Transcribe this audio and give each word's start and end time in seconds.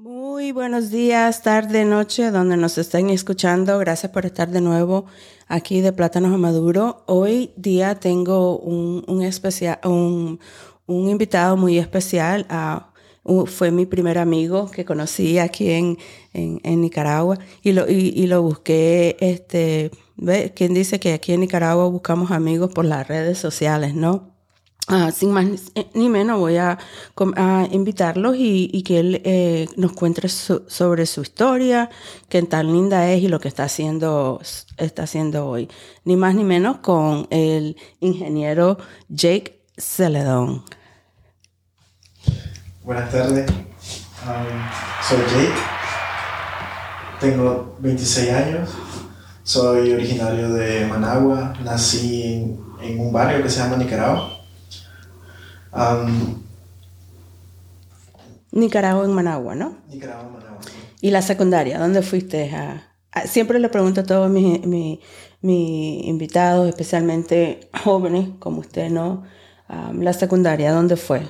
Muy 0.00 0.52
buenos 0.52 0.92
días, 0.92 1.42
tarde, 1.42 1.84
noche, 1.84 2.30
donde 2.30 2.56
nos 2.56 2.78
estén 2.78 3.10
escuchando. 3.10 3.80
Gracias 3.80 4.12
por 4.12 4.26
estar 4.26 4.48
de 4.48 4.60
nuevo 4.60 5.06
aquí 5.48 5.80
de 5.80 5.92
Plátanos 5.92 6.32
a 6.32 6.36
Maduro. 6.36 7.02
Hoy 7.06 7.50
día 7.56 7.96
tengo 7.96 8.60
un, 8.60 9.02
un, 9.08 9.22
especial, 9.22 9.80
un, 9.82 10.38
un 10.86 11.08
invitado 11.08 11.56
muy 11.56 11.78
especial. 11.78 12.46
Uh, 13.24 13.46
fue 13.46 13.72
mi 13.72 13.86
primer 13.86 14.18
amigo 14.18 14.70
que 14.70 14.84
conocí 14.84 15.40
aquí 15.40 15.68
en, 15.72 15.98
en, 16.32 16.80
Nicaragua 16.80 17.36
y 17.64 17.72
lo, 17.72 17.90
y, 17.90 18.12
y, 18.14 18.28
lo 18.28 18.40
busqué, 18.40 19.16
este, 19.18 19.90
¿ve? 20.14 20.52
¿Quién 20.54 20.74
dice 20.74 21.00
que 21.00 21.12
aquí 21.12 21.32
en 21.32 21.40
Nicaragua 21.40 21.88
buscamos 21.88 22.30
amigos 22.30 22.72
por 22.72 22.84
las 22.84 23.08
redes 23.08 23.38
sociales, 23.38 23.96
no? 23.96 24.37
Uh, 24.90 25.12
sin 25.12 25.32
más 25.32 25.44
ni 25.92 26.08
menos 26.08 26.38
voy 26.38 26.56
a, 26.56 26.78
invitarlos 27.70 28.36
y, 28.38 28.82
que 28.84 29.00
él 29.00 29.20
eh, 29.22 29.68
nos 29.76 29.92
cuente 29.92 30.28
sobre 30.30 31.04
su 31.04 31.20
historia, 31.20 31.90
qué 32.30 32.42
tan 32.44 32.72
linda 32.72 33.10
es 33.10 33.22
y 33.22 33.28
lo 33.28 33.38
que 33.38 33.48
está 33.48 33.64
haciendo, 33.64 34.40
está 34.78 35.02
haciendo 35.02 35.46
hoy. 35.46 35.68
Ni 36.04 36.16
más 36.16 36.34
ni 36.34 36.42
menos 36.42 36.78
con 36.78 37.26
el 37.28 37.76
ingeniero 38.00 38.78
Jake 39.10 39.60
Celedón. 39.76 40.64
Buenas 42.82 43.10
tardes, 43.10 43.50
um, 43.50 45.06
soy 45.06 45.18
Jake, 45.18 45.60
tengo 47.20 47.76
26 47.80 48.30
años, 48.30 48.70
soy 49.42 49.92
originario 49.92 50.48
de 50.54 50.86
Managua, 50.86 51.52
nací 51.62 52.56
en 52.80 52.98
un 53.00 53.12
barrio 53.12 53.42
que 53.42 53.50
se 53.50 53.58
llama 53.58 53.76
Nicaragua 53.76 54.37
Um, 55.78 56.42
Nicaragua 58.50 59.04
en 59.04 59.12
Managua, 59.12 59.54
¿no? 59.54 59.76
Nicaragua 59.88 60.26
en 60.26 60.32
Managua. 60.32 60.58
¿Y 61.00 61.10
la 61.12 61.22
secundaria? 61.22 61.78
¿Dónde 61.78 62.02
fuiste? 62.02 62.50
A, 62.50 62.82
a, 63.12 63.26
siempre 63.28 63.60
le 63.60 63.68
pregunto 63.68 64.00
a 64.00 64.04
todos 64.04 64.28
mis, 64.28 64.66
mis, 64.66 64.98
mis, 65.40 66.04
invitados, 66.06 66.68
especialmente 66.68 67.70
jóvenes 67.84 68.30
como 68.40 68.60
usted, 68.60 68.90
¿no? 68.90 69.22
Um, 69.68 70.00
la 70.00 70.12
secundaria, 70.12 70.72
¿dónde 70.72 70.96
fue? 70.96 71.28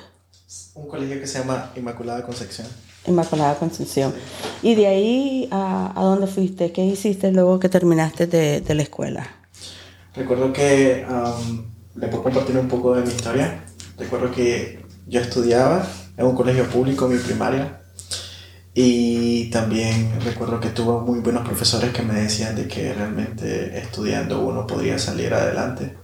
Un 0.73 0.87
colegio 0.87 1.19
que 1.19 1.27
se 1.27 1.39
llama 1.39 1.71
Inmaculada 1.75 2.25
Concepción. 2.25 2.65
Inmaculada 3.05 3.55
Concepción. 3.55 4.15
¿Y 4.63 4.73
de 4.73 4.87
ahí 4.87 5.47
a, 5.51 5.93
a 5.95 6.03
dónde 6.03 6.25
fuiste? 6.25 6.71
¿Qué 6.71 6.83
hiciste 6.83 7.31
luego 7.31 7.59
que 7.59 7.69
terminaste 7.69 8.25
de, 8.25 8.61
de 8.61 8.73
la 8.73 8.81
escuela? 8.81 9.27
Recuerdo 10.15 10.51
que 10.51 11.05
um, 11.07 11.65
le 11.95 12.07
puedo 12.07 12.23
compartir 12.23 12.57
un 12.57 12.67
poco 12.67 12.95
de 12.95 13.03
mi 13.03 13.09
historia. 13.09 13.63
Recuerdo 13.99 14.31
que 14.31 14.79
yo 15.07 15.19
estudiaba 15.19 15.85
en 16.17 16.25
un 16.25 16.35
colegio 16.35 16.65
público, 16.69 17.07
mi 17.07 17.17
primaria, 17.17 17.81
y 18.73 19.49
también 19.49 20.09
recuerdo 20.23 20.59
que 20.59 20.69
tuve 20.69 21.01
muy 21.05 21.19
buenos 21.19 21.45
profesores 21.45 21.91
que 21.91 22.01
me 22.01 22.13
decían 22.13 22.55
de 22.55 22.67
que 22.67 22.93
realmente 22.93 23.77
estudiando 23.77 24.41
uno 24.41 24.65
podría 24.65 24.97
salir 24.97 25.33
adelante. 25.33 25.97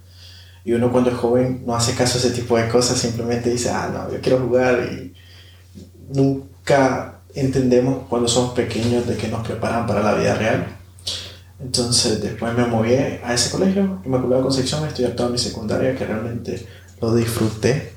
Y 0.66 0.74
uno 0.74 0.92
cuando 0.92 1.12
es 1.12 1.16
joven 1.16 1.64
no 1.66 1.76
hace 1.76 1.94
caso 1.94 2.18
a 2.18 2.22
ese 2.22 2.32
tipo 2.32 2.58
de 2.58 2.68
cosas, 2.68 2.98
simplemente 2.98 3.50
dice, 3.50 3.70
ah, 3.70 3.90
no, 3.94 4.12
yo 4.12 4.20
quiero 4.20 4.40
jugar 4.40 4.90
y 4.92 5.14
nunca 6.14 7.22
entendemos 7.34 8.08
cuando 8.10 8.28
somos 8.28 8.54
pequeños 8.54 9.08
de 9.08 9.16
que 9.16 9.28
nos 9.28 9.48
preparan 9.48 9.86
para 9.86 10.02
la 10.02 10.16
vida 10.16 10.36
real. 10.36 10.68
Entonces 11.60 12.22
después 12.22 12.54
me 12.56 12.66
moví 12.66 12.94
a 12.94 13.34
ese 13.34 13.52
colegio, 13.52 14.02
Inmaculada 14.04 14.42
Concepción, 14.42 14.84
a 14.84 14.88
estudiar 14.88 15.14
toda 15.14 15.30
mi 15.30 15.38
secundaria, 15.38 15.96
que 15.96 16.06
realmente 16.06 16.66
lo 17.00 17.16
disfruté. 17.16 17.95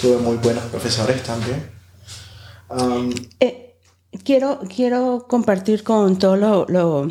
Tuve 0.00 0.16
muy 0.16 0.36
buenos 0.36 0.64
profesores 0.64 1.22
también. 1.22 1.70
Um, 2.70 3.12
eh, 3.40 3.76
quiero, 4.24 4.60
quiero 4.74 5.26
compartir 5.28 5.82
con 5.82 6.18
todos 6.18 6.38
los 6.38 6.70
lo, 6.70 7.10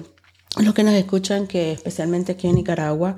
lo 0.57 0.73
que 0.73 0.83
nos 0.83 0.93
escuchan 0.95 1.47
que 1.47 1.71
especialmente 1.71 2.31
aquí 2.31 2.47
en 2.47 2.55
Nicaragua, 2.55 3.15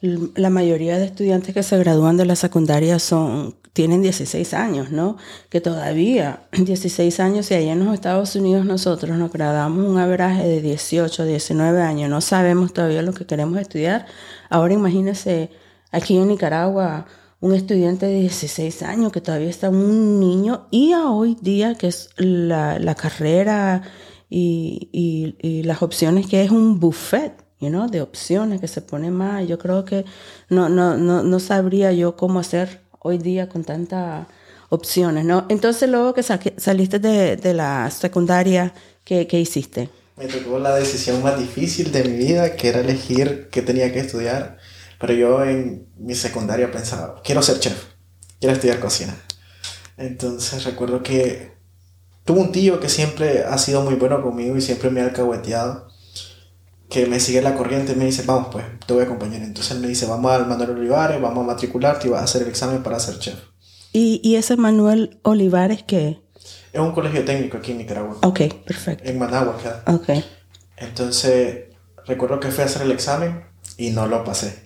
la 0.00 0.50
mayoría 0.50 0.98
de 0.98 1.06
estudiantes 1.06 1.54
que 1.54 1.62
se 1.62 1.78
gradúan 1.78 2.16
de 2.16 2.26
la 2.26 2.36
secundaria 2.36 2.98
son, 2.98 3.54
tienen 3.72 4.02
16 4.02 4.52
años, 4.52 4.90
¿no? 4.90 5.16
Que 5.48 5.60
todavía 5.60 6.46
16 6.52 7.20
años 7.20 7.50
y 7.50 7.54
allá 7.54 7.72
en 7.72 7.84
los 7.84 7.94
Estados 7.94 8.34
Unidos 8.34 8.66
nosotros 8.66 9.16
nos 9.16 9.32
graduamos 9.32 9.86
un 9.86 9.98
average 9.98 10.42
de 10.42 10.60
18, 10.60 11.24
19 11.24 11.82
años, 11.82 12.10
no 12.10 12.20
sabemos 12.20 12.72
todavía 12.72 13.02
lo 13.02 13.14
que 13.14 13.26
queremos 13.26 13.60
estudiar. 13.60 14.06
Ahora 14.50 14.74
imagínense 14.74 15.50
aquí 15.92 16.16
en 16.16 16.28
Nicaragua 16.28 17.06
un 17.44 17.52
estudiante 17.52 18.06
de 18.06 18.20
16 18.20 18.82
años 18.84 19.12
que 19.12 19.20
todavía 19.20 19.50
está 19.50 19.68
un 19.68 20.18
niño 20.18 20.66
y 20.70 20.92
a 20.92 21.10
hoy 21.10 21.36
día 21.42 21.74
que 21.74 21.88
es 21.88 22.08
la, 22.16 22.78
la 22.78 22.94
carrera 22.94 23.82
y, 24.30 24.88
y, 25.42 25.62
las 25.62 25.82
opciones 25.82 26.26
que 26.26 26.42
es 26.42 26.50
un 26.50 26.80
buffet 26.80 27.34
you 27.60 27.86
de 27.90 28.00
opciones 28.00 28.62
que 28.62 28.66
se 28.66 28.80
pone 28.80 29.10
más. 29.10 29.46
Yo 29.46 29.58
creo 29.58 29.84
que 29.84 30.06
no, 30.48 30.70
no, 30.70 30.96
no, 30.96 31.22
no 31.22 31.38
sabría 31.38 31.92
yo 31.92 32.16
cómo 32.16 32.40
hacer 32.40 32.80
hoy 33.00 33.18
día 33.18 33.46
con 33.50 33.62
tantas 33.62 34.26
opciones. 34.70 35.26
¿no? 35.26 35.44
Entonces 35.50 35.90
luego 35.90 36.14
que 36.14 36.22
saliste 36.22 36.98
de, 36.98 37.36
de 37.36 37.52
la 37.52 37.90
secundaria, 37.90 38.72
¿qué, 39.04 39.26
¿qué 39.26 39.38
hiciste? 39.38 39.90
Me 40.16 40.28
tocó 40.28 40.58
la 40.58 40.74
decisión 40.76 41.22
más 41.22 41.38
difícil 41.38 41.92
de 41.92 42.04
mi 42.04 42.16
vida, 42.16 42.56
que 42.56 42.68
era 42.68 42.80
elegir 42.80 43.48
qué 43.50 43.60
tenía 43.60 43.92
que 43.92 43.98
estudiar. 43.98 44.56
Pero 45.06 45.18
yo 45.18 45.44
en 45.44 45.86
mi 45.98 46.14
secundaria 46.14 46.72
pensaba, 46.72 47.20
quiero 47.22 47.42
ser 47.42 47.60
chef, 47.60 47.76
quiero 48.40 48.54
estudiar 48.54 48.80
cocina. 48.80 49.14
Entonces 49.98 50.64
recuerdo 50.64 51.02
que 51.02 51.52
tuve 52.24 52.40
un 52.40 52.52
tío 52.52 52.80
que 52.80 52.88
siempre 52.88 53.44
ha 53.44 53.58
sido 53.58 53.82
muy 53.82 53.96
bueno 53.96 54.22
conmigo 54.22 54.56
y 54.56 54.62
siempre 54.62 54.88
me 54.88 55.02
ha 55.02 55.04
alcahueteado, 55.04 55.88
que 56.88 57.04
me 57.04 57.20
sigue 57.20 57.42
la 57.42 57.54
corriente 57.54 57.92
y 57.92 57.96
me 57.96 58.06
dice, 58.06 58.22
vamos 58.24 58.48
pues, 58.50 58.64
te 58.86 58.94
voy 58.94 59.02
a 59.02 59.04
acompañar. 59.04 59.42
Entonces 59.42 59.72
él 59.72 59.80
me 59.80 59.88
dice, 59.88 60.06
vamos 60.06 60.32
al 60.32 60.46
Manuel 60.46 60.70
Olivares, 60.70 61.20
vamos 61.20 61.44
a 61.44 61.48
matricularte 61.48 62.06
y 62.06 62.10
vas 62.10 62.22
a 62.22 62.24
hacer 62.24 62.40
el 62.40 62.48
examen 62.48 62.82
para 62.82 62.98
ser 62.98 63.18
chef. 63.18 63.38
¿Y, 63.92 64.22
y 64.24 64.36
ese 64.36 64.56
Manuel 64.56 65.20
Olivares 65.22 65.82
qué? 65.82 66.22
Es 66.72 66.80
un 66.80 66.92
colegio 66.92 67.26
técnico 67.26 67.58
aquí 67.58 67.72
en 67.72 67.78
Nicaragua. 67.78 68.16
Ok, 68.22 68.40
perfecto. 68.64 69.06
En 69.06 69.18
Managua, 69.18 69.58
queda. 69.58 69.82
Ok. 69.86 70.24
Entonces, 70.78 71.64
recuerdo 72.06 72.40
que 72.40 72.50
fui 72.50 72.62
a 72.62 72.68
hacer 72.68 72.80
el 72.80 72.92
examen 72.92 73.44
y 73.76 73.90
no 73.90 74.06
lo 74.06 74.24
pasé. 74.24 74.64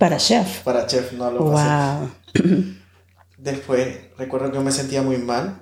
Para 0.00 0.16
chef. 0.16 0.62
Para 0.62 0.86
chef, 0.86 1.12
no 1.12 1.30
lo. 1.30 1.40
Wow. 1.40 2.10
Después, 3.36 3.98
recuerdo 4.16 4.50
que 4.50 4.58
me 4.60 4.72
sentía 4.72 5.02
muy 5.02 5.18
mal 5.18 5.60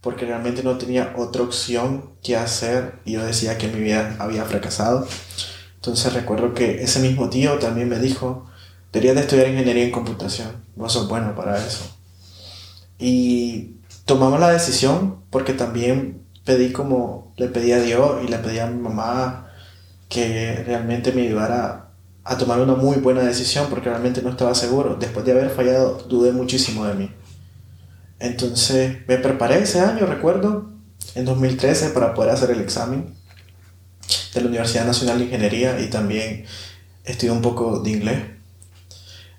porque 0.00 0.24
realmente 0.24 0.62
no 0.62 0.78
tenía 0.78 1.14
otra 1.16 1.42
opción 1.42 2.12
que 2.22 2.36
hacer 2.36 3.00
y 3.04 3.14
yo 3.14 3.26
decía 3.26 3.58
que 3.58 3.66
mi 3.66 3.80
vida 3.80 4.14
había 4.20 4.44
fracasado. 4.44 5.08
Entonces 5.74 6.12
recuerdo 6.12 6.54
que 6.54 6.84
ese 6.84 7.00
mismo 7.00 7.28
tío 7.28 7.58
también 7.58 7.88
me 7.88 7.98
dijo, 7.98 8.46
deberías 8.92 9.16
de 9.16 9.22
estudiar 9.22 9.48
ingeniería 9.48 9.86
en 9.86 9.90
computación, 9.90 10.64
vos 10.76 10.92
sos 10.92 11.08
bueno 11.08 11.34
para 11.34 11.58
eso. 11.58 11.86
Y 13.00 13.78
tomamos 14.04 14.38
la 14.38 14.50
decisión 14.50 15.24
porque 15.28 15.54
también 15.54 16.24
pedí 16.44 16.70
como 16.70 17.32
le 17.36 17.48
pedí 17.48 17.72
a 17.72 17.80
Dios 17.80 18.22
y 18.22 18.28
le 18.28 18.38
pedí 18.38 18.60
a 18.60 18.68
mi 18.68 18.80
mamá 18.80 19.50
que 20.08 20.62
realmente 20.64 21.10
me 21.10 21.22
ayudara 21.22 21.85
a 22.28 22.36
tomar 22.36 22.60
una 22.60 22.74
muy 22.74 22.96
buena 22.96 23.22
decisión 23.22 23.68
porque 23.70 23.88
realmente 23.88 24.20
no 24.20 24.30
estaba 24.30 24.52
seguro. 24.54 24.96
Después 24.96 25.24
de 25.24 25.30
haber 25.30 25.48
fallado, 25.50 25.98
dudé 26.08 26.32
muchísimo 26.32 26.84
de 26.84 26.94
mí. 26.94 27.10
Entonces 28.18 28.98
me 29.06 29.16
preparé 29.18 29.60
ese 29.60 29.80
año, 29.80 30.06
recuerdo, 30.06 30.72
en 31.14 31.24
2013 31.24 31.90
para 31.90 32.14
poder 32.14 32.32
hacer 32.32 32.50
el 32.50 32.60
examen 32.60 33.14
de 34.34 34.40
la 34.40 34.48
Universidad 34.48 34.86
Nacional 34.86 35.18
de 35.18 35.26
Ingeniería 35.26 35.78
y 35.80 35.88
también 35.88 36.44
estudié 37.04 37.30
un 37.30 37.42
poco 37.42 37.78
de 37.78 37.90
inglés. 37.90 38.24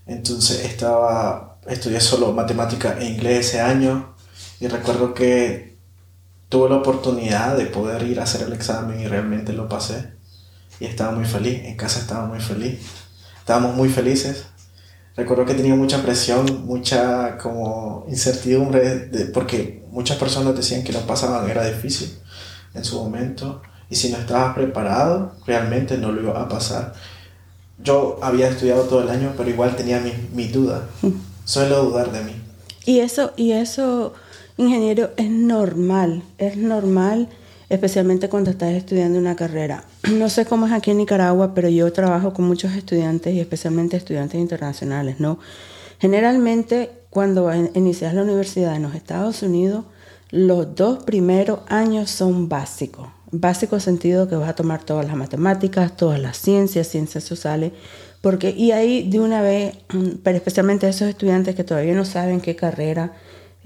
Entonces 0.06 0.64
estaba, 0.64 1.60
estudié 1.68 2.00
solo 2.00 2.32
matemática 2.32 2.98
e 3.00 3.06
inglés 3.06 3.48
ese 3.48 3.60
año 3.60 4.16
y 4.62 4.68
recuerdo 4.68 5.14
que 5.14 5.76
tuve 6.48 6.70
la 6.70 6.78
oportunidad 6.78 7.58
de 7.58 7.66
poder 7.66 8.04
ir 8.04 8.22
a 8.22 8.24
hacer 8.24 8.44
el 8.44 8.54
examen 8.54 9.02
y 9.02 9.08
realmente 9.08 9.52
lo 9.52 9.68
pasé 9.68 10.17
y 10.80 10.86
estaba 10.86 11.12
muy 11.12 11.26
feliz, 11.26 11.64
en 11.66 11.76
casa 11.76 12.00
estaba 12.00 12.26
muy 12.26 12.40
feliz, 12.40 12.80
estábamos 13.40 13.76
muy 13.76 13.90
felices. 13.90 14.46
Recuerdo 15.16 15.46
que 15.46 15.56
tenía 15.56 15.74
mucha 15.74 16.04
presión, 16.04 16.66
mucha 16.66 17.38
como 17.38 18.06
incertidumbre, 18.08 19.08
de, 19.08 19.26
porque 19.26 19.84
muchas 19.90 20.18
personas 20.18 20.56
decían 20.56 20.84
que 20.84 20.94
no 20.94 21.00
pasaban, 21.00 21.50
era 21.50 21.66
difícil 21.66 22.16
en 22.76 22.84
su 22.84 23.02
momento, 23.02 23.62
y 23.90 23.96
si 23.96 24.10
no 24.12 24.18
estabas 24.18 24.54
preparado, 24.54 25.34
realmente 25.48 25.98
no 25.98 26.12
lo 26.12 26.22
iba 26.22 26.42
a 26.42 26.48
pasar. 26.48 26.94
yo 27.84 28.20
había 28.22 28.50
estudiado 28.50 28.84
todo 28.84 29.02
el 29.02 29.10
año, 29.10 29.34
pero 29.38 29.50
igual 29.50 29.76
tenía 29.76 30.00
mi, 30.00 30.12
mi 30.34 30.48
duda. 30.48 30.88
Mm. 31.02 31.10
Suelo 31.46 31.86
dudar 31.86 32.12
de 32.12 32.24
mí. 32.24 32.34
Y 32.86 33.00
eso, 33.00 33.34
y 33.36 33.52
eso, 33.52 34.14
ingeniero, 34.58 35.12
es 35.18 35.30
normal, 35.30 36.24
es 36.38 36.58
normal, 36.58 37.30
especialmente 37.70 38.30
cuando 38.30 38.50
estás 38.50 38.72
estudiando 38.74 39.20
una 39.20 39.36
carrera. 39.36 39.84
No 40.12 40.30
sé 40.30 40.46
cómo 40.46 40.68
es 40.68 40.72
aquí 40.72 40.92
en 40.92 40.98
Nicaragua, 40.98 41.54
pero 41.54 41.70
yo 41.70 41.92
trabajo 41.92 42.34
con 42.34 42.46
muchos 42.46 42.74
estudiantes 42.74 43.34
y 43.34 43.40
especialmente 43.40 43.98
estudiantes 43.98 44.40
internacionales, 44.40 45.20
¿no? 45.20 45.40
Generalmente, 46.00 46.92
cuando 47.10 47.52
inicias 47.74 48.14
la 48.14 48.22
universidad 48.22 48.76
en 48.76 48.84
los 48.84 48.96
Estados 48.96 49.42
Unidos, 49.42 49.86
los 50.30 50.76
dos 50.76 51.04
primeros 51.04 51.60
años 51.68 52.10
son 52.12 52.50
básicos. 52.50 53.08
Básico 53.32 53.80
sentido 53.80 54.28
que 54.28 54.36
vas 54.36 54.50
a 54.50 54.56
tomar 54.56 54.84
todas 54.84 55.06
las 55.06 55.16
matemáticas, 55.16 55.98
todas 55.98 56.20
las 56.20 56.38
ciencias, 56.38 56.88
ciencias 56.88 57.24
sociales, 57.24 57.72
porque 58.22 58.52
y 58.52 58.72
ahí 58.72 59.10
de 59.10 59.20
una 59.20 59.42
vez, 59.42 59.78
pero 60.24 60.38
especialmente 60.38 60.88
esos 60.88 61.10
estudiantes 61.10 61.56
que 61.56 61.64
todavía 61.64 61.94
no 61.94 62.06
saben 62.06 62.42
qué 62.42 62.56
carrera 62.56 63.14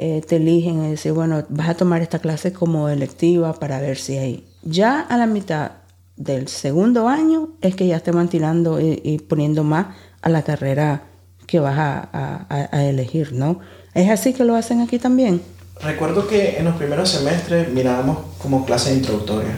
eh, 0.03 0.23
te 0.27 0.37
eligen, 0.37 0.83
y 0.83 0.89
decir, 0.89 1.11
bueno, 1.11 1.45
vas 1.49 1.69
a 1.69 1.75
tomar 1.75 2.01
esta 2.01 2.17
clase 2.17 2.51
como 2.51 2.89
electiva 2.89 3.53
para 3.53 3.79
ver 3.79 3.99
si 3.99 4.17
hay. 4.17 4.47
Ya 4.63 4.99
a 4.99 5.15
la 5.15 5.27
mitad 5.27 5.73
del 6.15 6.47
segundo 6.47 7.07
año 7.07 7.49
es 7.61 7.75
que 7.75 7.85
ya 7.85 7.99
te 7.99 8.09
van 8.09 8.27
tirando 8.27 8.81
y, 8.81 9.19
poniendo 9.29 9.63
más 9.63 9.95
a 10.23 10.29
la 10.29 10.41
carrera 10.41 11.03
que 11.45 11.59
vas 11.59 11.75
a, 11.77 12.67
elegir, 12.71 13.33
¿no? 13.33 13.59
¿Es 13.93 14.09
así 14.09 14.33
que 14.33 14.43
lo 14.43 14.55
hacen 14.55 14.81
aquí 14.81 14.97
también? 14.97 15.39
Recuerdo 15.79 16.27
que 16.27 16.57
en 16.57 16.65
los 16.65 16.77
primeros 16.77 17.07
semestres 17.07 17.71
mirábamos 17.71 18.17
como 18.41 18.65
clase 18.65 18.95
introductoria. 18.95 19.53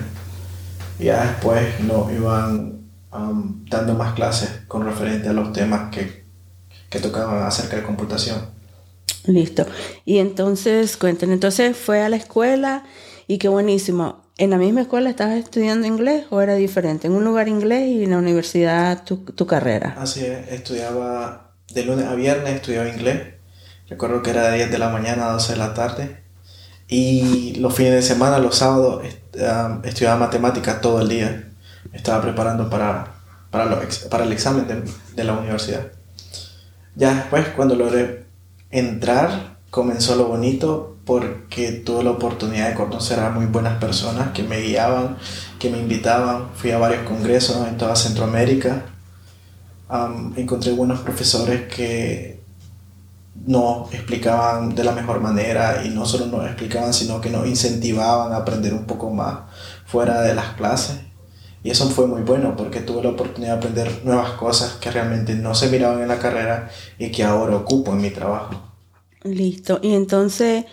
Y 0.99 1.05
ya 1.05 1.23
después 1.23 1.79
nos 1.79 2.11
iban 2.11 2.81
dando 3.69 3.93
más 3.93 4.13
clases 4.13 4.49
con 4.67 4.83
referente 4.83 5.29
a 5.29 5.33
los 5.33 5.53
temas 5.53 5.89
que, 5.89 6.25
que 6.89 6.99
tocaban 6.99 7.43
acerca 7.43 7.77
de 7.77 7.83
computación. 7.83 8.52
Listo. 9.25 9.65
Y 10.05 10.17
entonces, 10.17 10.97
cuéntenme, 10.97 11.33
entonces 11.33 11.77
fue 11.77 12.01
a 12.01 12.09
la 12.09 12.17
escuela 12.17 12.83
y 13.27 13.37
qué 13.37 13.47
buenísimo. 13.47 14.23
¿En 14.37 14.49
la 14.49 14.57
misma 14.57 14.81
escuela 14.81 15.09
estabas 15.09 15.35
estudiando 15.35 15.87
inglés 15.87 16.25
o 16.29 16.41
era 16.41 16.55
diferente? 16.55 17.07
¿En 17.07 17.13
un 17.13 17.23
lugar 17.23 17.47
inglés 17.47 17.87
y 17.87 18.03
en 18.03 18.11
la 18.11 18.17
universidad 18.17 19.03
tu, 19.05 19.45
carrera? 19.45 19.95
Así 19.97 20.25
es, 20.25 20.51
estudiaba 20.51 21.53
de 21.71 21.85
lunes 21.85 22.05
a 22.05 22.15
viernes, 22.15 22.55
estudiaba 22.55 22.89
inglés 22.89 23.33
Recuerdo 23.93 24.23
que 24.23 24.31
era 24.31 24.49
de 24.49 24.55
10 24.55 24.71
de 24.71 24.77
la 24.79 24.89
mañana 24.89 25.27
a 25.27 25.33
12 25.33 25.53
de 25.53 25.57
la 25.59 25.73
tarde. 25.73 26.23
Y 26.87 27.55
los 27.59 27.75
fines 27.75 27.93
de 27.93 28.01
semana, 28.01 28.39
los 28.39 28.55
sábados, 28.55 29.03
estudiaba 29.83 30.17
matemáticas 30.17 30.81
todo 30.81 31.01
el 31.01 31.09
día. 31.09 31.51
Estaba 31.91 32.21
preparando 32.21 32.69
para, 32.69 33.13
para, 33.51 33.79
para 34.09 34.23
el 34.23 34.31
examen 34.31 34.67
de, 34.67 34.83
de, 35.15 35.23
la 35.23 35.33
universidad. 35.33 35.91
Ya 36.95 37.13
después, 37.13 37.49
cuando 37.49 37.75
logré 37.75 38.22
entrar, 38.73 39.57
comenzó 39.69 40.15
lo 40.15 40.25
bonito 40.25 40.97
porque 41.05 41.71
tuve 41.71 42.03
la 42.03 42.11
oportunidad 42.11 42.69
de 42.69 42.75
conocer 42.75 43.19
a 43.19 43.29
muy 43.29 43.45
buenas 43.45 43.79
personas 43.79 44.31
que 44.31 44.43
me 44.43 44.59
guiaban, 44.61 45.17
que 45.59 45.69
me 45.69 45.77
invitaban. 45.77 46.49
Fui 46.55 46.71
a 46.71 46.77
varios 46.77 47.03
congresos 47.07 47.67
en 47.67 47.77
toda 47.77 47.95
Centroamérica. 47.95 48.85
encontré 50.35 50.71
buenos 50.71 50.99
profesores 51.01 51.73
que 51.73 52.41
nos 53.45 53.93
explicaban 53.93 54.73
de 54.73 54.83
la 54.83 54.93
mejor 54.93 55.19
manera 55.19 55.83
y 55.85 55.89
no 55.89 56.05
solo 56.05 56.25
nos 56.27 56.45
explicaban, 56.45 56.93
sino 56.93 57.21
que 57.21 57.29
nos 57.29 57.45
incentivaban 57.47 58.33
a 58.33 58.37
aprender 58.37 58.73
un 58.73 58.85
poco 58.85 59.09
más 59.09 59.39
fuera 59.85 60.21
de 60.21 60.33
las 60.33 60.53
clases. 60.53 60.99
Y 61.63 61.69
eso 61.69 61.89
fue 61.89 62.07
muy 62.07 62.21
bueno 62.23 62.55
porque 62.57 62.81
tuve 62.81 63.01
la 63.01 63.09
oportunidad 63.09 63.53
de 63.53 63.57
aprender 63.57 64.01
nuevas 64.03 64.31
cosas 64.31 64.73
que 64.73 64.91
realmente 64.91 65.33
no 65.33 65.55
se 65.55 65.69
miraban 65.69 66.01
en 66.01 66.09
la 66.09 66.19
carrera 66.19 66.69
y 66.99 67.09
que 67.09 67.23
ahora 67.23 67.55
ocupo 67.55 67.93
en 67.93 68.01
mi 68.01 68.09
trabajo. 68.09 68.61
Listo. 69.23 69.79
Y 69.81 69.93
entonces, 69.95 70.65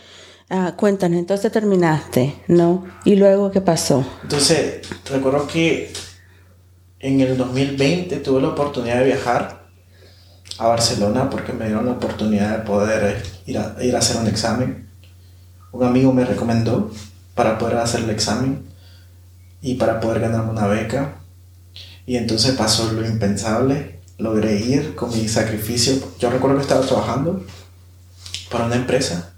uh, 0.50 0.72
cuéntanos, 0.76 1.20
entonces 1.20 1.52
terminaste, 1.52 2.34
¿no? 2.48 2.84
¿Y 3.04 3.14
luego 3.14 3.52
qué 3.52 3.60
pasó? 3.60 4.04
Entonces, 4.24 4.80
recuerdo 5.08 5.46
que 5.46 5.92
en 6.98 7.20
el 7.20 7.36
2020 7.36 8.16
tuve 8.16 8.42
la 8.42 8.48
oportunidad 8.48 8.98
de 8.98 9.04
viajar 9.04 9.68
a 10.58 10.66
Barcelona 10.66 11.30
porque 11.30 11.52
me 11.52 11.66
dieron 11.66 11.86
la 11.86 11.92
oportunidad 11.92 12.58
de 12.58 12.64
poder 12.64 13.16
eh, 13.16 13.22
ir 13.46 13.58
a, 13.58 13.76
ir 13.80 13.94
a 13.94 14.00
hacer 14.00 14.16
un 14.16 14.26
examen. 14.26 14.88
Un 15.70 15.84
amigo 15.84 16.12
me 16.12 16.24
recomendó 16.24 16.90
para 17.36 17.56
poder 17.58 17.76
hacer 17.76 18.00
el 18.00 18.10
examen 18.10 18.69
y 19.62 19.74
para 19.74 20.00
poder 20.00 20.20
ganarme 20.20 20.50
una 20.50 20.66
beca. 20.66 21.16
Y 22.06 22.16
entonces 22.16 22.54
pasó 22.56 22.92
lo 22.92 23.06
impensable. 23.06 24.00
Logré 24.18 24.56
ir 24.60 24.94
con 24.94 25.10
mi 25.10 25.28
sacrificio. 25.28 25.94
Yo 26.18 26.30
recuerdo 26.30 26.56
que 26.56 26.62
estaba 26.62 26.86
trabajando 26.86 27.44
para 28.50 28.66
una 28.66 28.76
empresa 28.76 29.32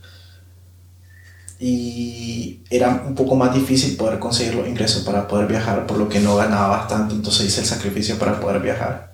y 1.58 2.62
era 2.70 3.04
un 3.06 3.14
poco 3.14 3.36
más 3.36 3.54
difícil 3.54 3.96
poder 3.96 4.18
conseguir 4.18 4.54
los 4.54 4.66
ingresos 4.66 5.04
para 5.04 5.28
poder 5.28 5.46
viajar, 5.46 5.86
por 5.86 5.98
lo 5.98 6.08
que 6.08 6.18
no 6.18 6.36
ganaba 6.36 6.78
bastante. 6.78 7.14
Entonces 7.14 7.46
hice 7.46 7.60
el 7.60 7.66
sacrificio 7.66 8.18
para 8.18 8.40
poder 8.40 8.60
viajar 8.60 9.12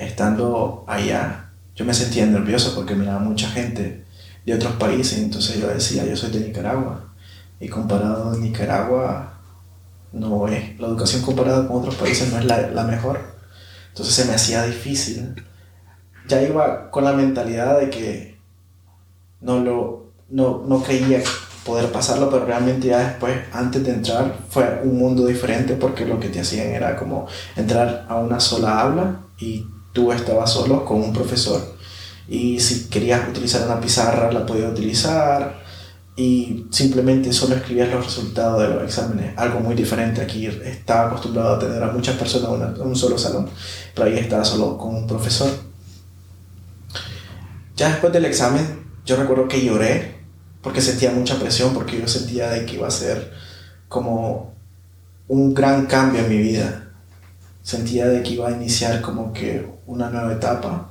estando 0.00 0.84
allá, 0.88 1.50
yo 1.76 1.84
me 1.84 1.94
sentía 1.94 2.26
nervioso 2.26 2.74
porque 2.74 2.94
miraba 2.94 3.18
mucha 3.20 3.48
gente 3.50 4.04
de 4.46 4.54
otros 4.54 4.72
países, 4.74 5.18
entonces 5.18 5.60
yo 5.60 5.68
decía, 5.68 6.06
yo 6.06 6.16
soy 6.16 6.30
de 6.30 6.40
Nicaragua, 6.40 7.12
y 7.60 7.68
comparado 7.68 8.30
a 8.30 8.36
Nicaragua, 8.36 9.39
no 10.12 10.48
es, 10.48 10.78
la 10.78 10.88
educación 10.88 11.22
comparada 11.22 11.66
con 11.66 11.78
otros 11.78 11.94
países 11.94 12.32
no 12.32 12.38
es 12.38 12.44
la, 12.44 12.68
la 12.68 12.84
mejor, 12.84 13.20
entonces 13.88 14.14
se 14.14 14.24
me 14.24 14.34
hacía 14.34 14.64
difícil. 14.64 15.34
Ya 16.26 16.42
iba 16.42 16.90
con 16.90 17.04
la 17.04 17.12
mentalidad 17.12 17.80
de 17.80 17.90
que 17.90 18.38
no, 19.40 19.60
lo, 19.60 20.12
no, 20.28 20.62
no 20.66 20.82
creía 20.82 21.22
poder 21.64 21.90
pasarlo, 21.92 22.30
pero 22.30 22.46
realmente 22.46 22.88
ya 22.88 22.98
después, 22.98 23.36
antes 23.52 23.84
de 23.84 23.92
entrar, 23.92 24.34
fue 24.48 24.80
un 24.84 24.98
mundo 24.98 25.26
diferente 25.26 25.74
porque 25.74 26.06
lo 26.06 26.18
que 26.18 26.28
te 26.28 26.40
hacían 26.40 26.68
era 26.68 26.96
como 26.96 27.26
entrar 27.56 28.06
a 28.08 28.16
una 28.16 28.40
sola 28.40 28.80
aula 28.80 29.20
y 29.38 29.66
tú 29.92 30.12
estabas 30.12 30.50
solo 30.50 30.84
con 30.84 31.02
un 31.02 31.12
profesor. 31.12 31.76
Y 32.28 32.60
si 32.60 32.88
querías 32.88 33.28
utilizar 33.28 33.66
una 33.66 33.80
pizarra 33.80 34.30
la 34.30 34.46
podías 34.46 34.70
utilizar 34.70 35.59
y 36.20 36.66
simplemente 36.70 37.32
solo 37.32 37.54
escribías 37.54 37.88
los 37.88 38.04
resultados 38.04 38.60
de 38.60 38.68
los 38.68 38.84
exámenes, 38.84 39.32
algo 39.38 39.60
muy 39.60 39.74
diferente 39.74 40.20
aquí. 40.20 40.44
Estaba 40.44 41.06
acostumbrado 41.06 41.54
a 41.54 41.58
tener 41.58 41.82
a 41.82 41.92
muchas 41.92 42.16
personas 42.18 42.76
en 42.76 42.86
un 42.86 42.94
solo 42.94 43.16
salón, 43.16 43.48
pero 43.94 44.06
ahí 44.06 44.18
estaba 44.18 44.44
solo 44.44 44.76
con 44.76 44.94
un 44.96 45.06
profesor. 45.06 45.48
Ya 47.74 47.88
después 47.88 48.12
del 48.12 48.26
examen, 48.26 48.84
yo 49.06 49.16
recuerdo 49.16 49.48
que 49.48 49.64
lloré 49.64 50.20
porque 50.60 50.82
sentía 50.82 51.10
mucha 51.10 51.38
presión, 51.38 51.72
porque 51.72 51.98
yo 51.98 52.06
sentía 52.06 52.50
de 52.50 52.66
que 52.66 52.74
iba 52.74 52.86
a 52.86 52.90
ser 52.90 53.32
como 53.88 54.52
un 55.26 55.54
gran 55.54 55.86
cambio 55.86 56.20
en 56.20 56.28
mi 56.28 56.36
vida 56.36 56.92
sentía 57.62 58.08
de 58.08 58.22
que 58.22 58.32
iba 58.32 58.48
a 58.48 58.50
iniciar 58.50 59.00
como 59.00 59.32
que 59.32 59.66
una 59.86 60.10
nueva 60.10 60.34
etapa. 60.34 60.90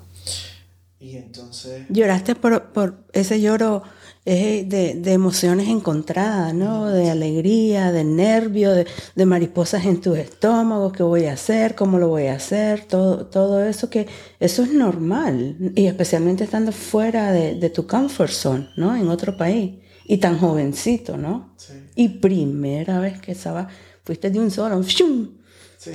Y 0.99 1.17
entonces... 1.17 1.85
Lloraste 1.89 2.33
por, 2.33 2.71
por 2.71 2.95
ese 3.13 3.39
lloro 3.39 3.83
de, 4.25 4.95
de, 5.01 5.13
emociones 5.13 5.67
encontradas, 5.67 6.53
¿no? 6.53 6.87
De 6.87 7.09
alegría, 7.09 7.91
de 7.91 8.03
nervio, 8.03 8.71
de, 8.71 8.85
de, 9.15 9.25
mariposas 9.25 9.85
en 9.85 10.01
tu 10.01 10.13
estómago, 10.15 10.91
qué 10.91 11.03
voy 11.03 11.25
a 11.25 11.33
hacer, 11.33 11.75
cómo 11.75 11.97
lo 11.97 12.09
voy 12.09 12.27
a 12.27 12.35
hacer, 12.35 12.85
todo, 12.85 13.25
todo 13.25 13.63
eso 13.63 13.89
que 13.89 14.07
eso 14.39 14.63
es 14.63 14.71
normal, 14.71 15.73
y 15.75 15.87
especialmente 15.87 16.43
estando 16.43 16.71
fuera 16.71 17.31
de, 17.31 17.55
de 17.55 17.69
tu 17.69 17.87
comfort 17.87 18.31
zone, 18.31 18.69
¿no? 18.75 18.95
En 18.95 19.07
otro 19.07 19.35
país, 19.35 19.79
y 20.05 20.17
tan 20.17 20.37
jovencito, 20.37 21.17
¿no? 21.17 21.53
Sí. 21.57 21.73
Y 21.95 22.09
primera 22.09 22.99
vez 22.99 23.19
que 23.19 23.31
estaba, 23.31 23.67
fuiste 24.03 24.29
de 24.29 24.39
un 24.39 24.51
solo, 24.51 24.81
¡shum! 24.83 25.39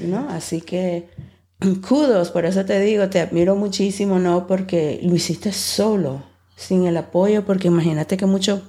¿no? 0.06 0.28
Así 0.30 0.60
que 0.60 1.08
kudos, 1.88 2.30
por 2.30 2.46
eso 2.46 2.64
te 2.64 2.80
digo, 2.80 3.08
te 3.08 3.20
admiro 3.20 3.56
muchísimo, 3.56 4.18
¿no? 4.18 4.46
Porque 4.46 5.00
lo 5.02 5.14
hiciste 5.14 5.52
solo, 5.52 6.22
sin 6.56 6.86
el 6.86 6.96
apoyo, 6.96 7.44
porque 7.44 7.68
imagínate 7.68 8.16
que 8.16 8.26
muchos 8.26 8.60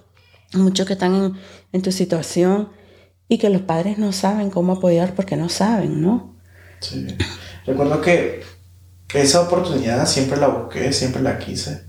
muchos 0.54 0.86
que 0.86 0.94
están 0.94 1.15
en, 1.15 1.34
en, 1.74 1.82
tu 1.82 1.92
situación 1.92 2.70
y 3.27 3.39
que 3.39 3.50
los 3.50 3.63
padres 3.63 3.98
no 3.98 4.13
saben 4.13 4.50
cómo 4.50 4.74
apoyar 4.74 5.13
porque 5.15 5.36
no 5.36 5.50
saben, 5.50 6.01
¿no? 6.01 6.36
Sí. 6.80 7.08
Recuerdo 7.65 8.00
que 8.00 8.44
esa 9.13 9.42
oportunidad 9.42 10.06
siempre 10.08 10.38
la 10.38 10.48
busqué, 10.48 10.94
siempre 10.94 11.22
la 11.22 11.39
quise. 11.39 11.84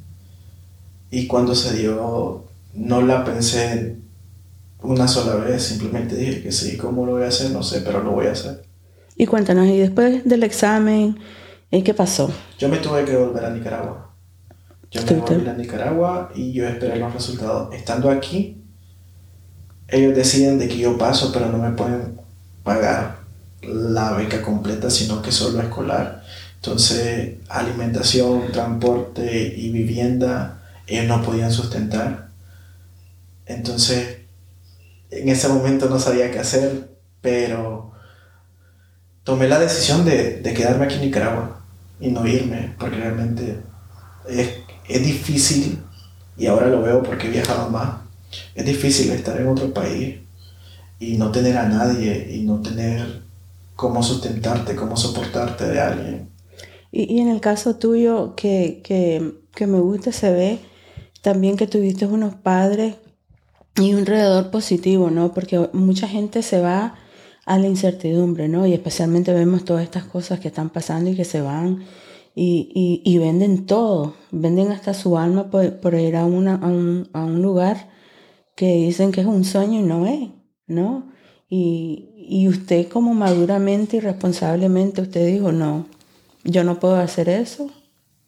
Y 1.11 1.27
cuando 1.27 1.55
se 1.55 1.77
dio, 1.77 2.45
no 2.75 3.03
la 3.03 3.25
pensé 3.25 3.97
una 4.83 5.09
sola 5.09 5.37
vez, 5.37 5.63
simplemente 5.63 6.15
dije 6.15 6.43
que 6.43 6.53
sí, 6.53 6.77
¿cómo 6.77 7.07
lo 7.07 7.13
voy 7.13 7.25
a 7.25 7.29
hacer? 7.29 7.51
No 7.51 7.63
sé, 7.63 7.81
pero 7.81 8.03
lo 8.03 8.13
voy 8.13 8.27
a 8.27 8.33
hacer. 8.33 8.65
Y 9.17 9.27
cuéntanos, 9.27 9.67
¿y 9.67 9.79
después 9.79 10.25
del 10.25 10.43
examen, 10.43 11.19
qué 11.71 11.95
pasó? 11.95 12.31
Yo 12.59 12.69
me 12.69 12.79
tuve 12.79 13.05
que 13.05 13.17
volver 13.17 13.45
a 13.45 13.51
Nicaragua. 13.51 14.15
Yo 14.97 15.17
me 15.17 15.21
volví 15.21 15.49
a 15.49 15.53
Nicaragua 15.53 16.31
y 16.35 16.53
yo 16.53 16.67
esperé 16.67 16.97
los 16.97 17.13
resultados. 17.13 17.75
Estando 17.75 18.11
aquí, 18.11 18.63
ellos 19.89 20.15
deciden 20.17 20.59
de 20.59 20.69
que 20.69 20.79
yo 20.79 20.97
paso, 20.97 21.31
pero 21.33 21.51
no 21.51 21.59
me 21.59 21.71
pueden 21.71 22.19
pagar 22.63 23.19
la 23.63 24.13
beca 24.13 24.43
completa, 24.43 24.91
sino 24.91 25.23
que 25.23 25.33
solo 25.33 25.61
escolar. 25.61 26.23
Entonces, 26.57 27.37
alimentación, 27.49 28.51
transporte 28.53 29.55
y 29.57 29.71
vivienda, 29.71 30.63
ellos 30.87 31.07
no 31.07 31.23
podían 31.23 31.53
sustentar. 31.53 32.29
Entonces, 33.45 34.19
en 35.11 35.29
ese 35.29 35.49
momento 35.49 35.89
no 35.89 35.99
sabía 36.01 36.31
qué 36.31 36.41
hacer, 36.41 36.91
pero 37.21 37.93
tomé 39.23 39.49
la 39.49 39.61
decisión 39.61 40.05
de, 40.05 40.41
de 40.41 40.55
quedarme 40.55 40.87
aquí 40.87 40.97
en 40.97 41.03
Nicaragua 41.03 41.61
y 42.01 42.11
no 42.11 42.27
irme, 42.27 42.75
porque 42.79 42.97
realmente 42.97 43.61
es, 44.29 44.66
es 44.89 45.05
difícil, 45.05 45.79
y 46.37 46.47
ahora 46.47 46.69
lo 46.69 46.83
veo 46.83 47.03
porque 47.03 47.27
he 47.27 47.31
viajado 47.31 47.71
más, 47.71 48.01
es 48.55 48.65
difícil 48.65 49.11
estar 49.11 49.41
en 49.41 49.49
otro 49.49 49.73
país 49.73 50.17
y 50.99 51.17
no 51.17 51.31
tener 51.31 51.57
a 51.57 51.69
nadie 51.69 52.35
y 52.35 52.43
no 52.43 52.61
tener 52.61 53.23
cómo 53.75 54.03
sustentarte, 54.03 54.75
cómo 54.75 54.97
soportarte 54.97 55.67
de 55.67 55.81
alguien. 55.81 56.29
Y, 56.91 57.15
y 57.15 57.21
en 57.21 57.29
el 57.29 57.41
caso 57.41 57.77
tuyo, 57.77 58.35
que, 58.35 58.81
que, 58.83 59.35
que, 59.55 59.67
me 59.67 59.79
gusta, 59.79 60.13
se 60.13 60.33
ve 60.33 60.59
también 61.21 61.57
que 61.57 61.67
tuviste 61.67 62.07
unos 62.07 62.35
padres 62.35 62.95
y 63.77 63.93
un 63.93 64.01
alrededor 64.01 64.51
positivo, 64.51 65.11
¿no? 65.11 65.35
Porque 65.35 65.69
mucha 65.73 66.09
gente 66.09 66.43
se 66.43 66.61
va 66.61 66.95
a 67.45 67.59
la 67.59 67.67
incertidumbre, 67.67 68.49
¿no? 68.49 68.67
Y 68.67 68.73
especialmente 68.73 69.33
vemos 69.33 69.65
todas 69.65 69.85
estas 69.85 70.05
cosas 70.05 70.41
que 70.41 70.49
están 70.49 70.71
pasando 70.71 71.11
y 71.11 71.17
que 71.17 71.25
se 71.25 71.43
van 71.43 71.85
y, 72.39 73.01
y, 73.03 73.19
venden 73.19 73.65
todo, 73.65 74.15
venden 74.31 74.71
hasta 74.71 74.93
su 74.93 75.17
alma 75.17 75.51
por, 75.51 75.81
por 75.81 75.95
ir 75.95 76.17
a, 76.17 76.27
una, 76.27 76.57
a, 76.57 76.67
un, 76.67 77.09
a 77.15 77.25
un 77.25 77.41
lugar 77.41 77.89
que 78.55 78.75
dicen 78.75 79.11
que 79.11 79.23
es 79.23 79.27
un 79.27 79.43
sueño 79.45 79.81
y 79.81 79.83
no 79.83 80.07
es, 80.07 80.29
¿no? 80.67 81.11
Y, 81.49 82.11
y 82.29 82.47
usted 82.49 82.89
como 82.89 83.15
maduramente 83.15 83.97
y 83.97 84.01
responsablemente, 84.01 85.01
usted 85.01 85.27
dijo, 85.27 85.51
no, 85.51 85.87
yo 86.45 86.63
no 86.63 86.79
puedo 86.79 86.97
hacer 86.97 87.31
eso. 87.31 87.71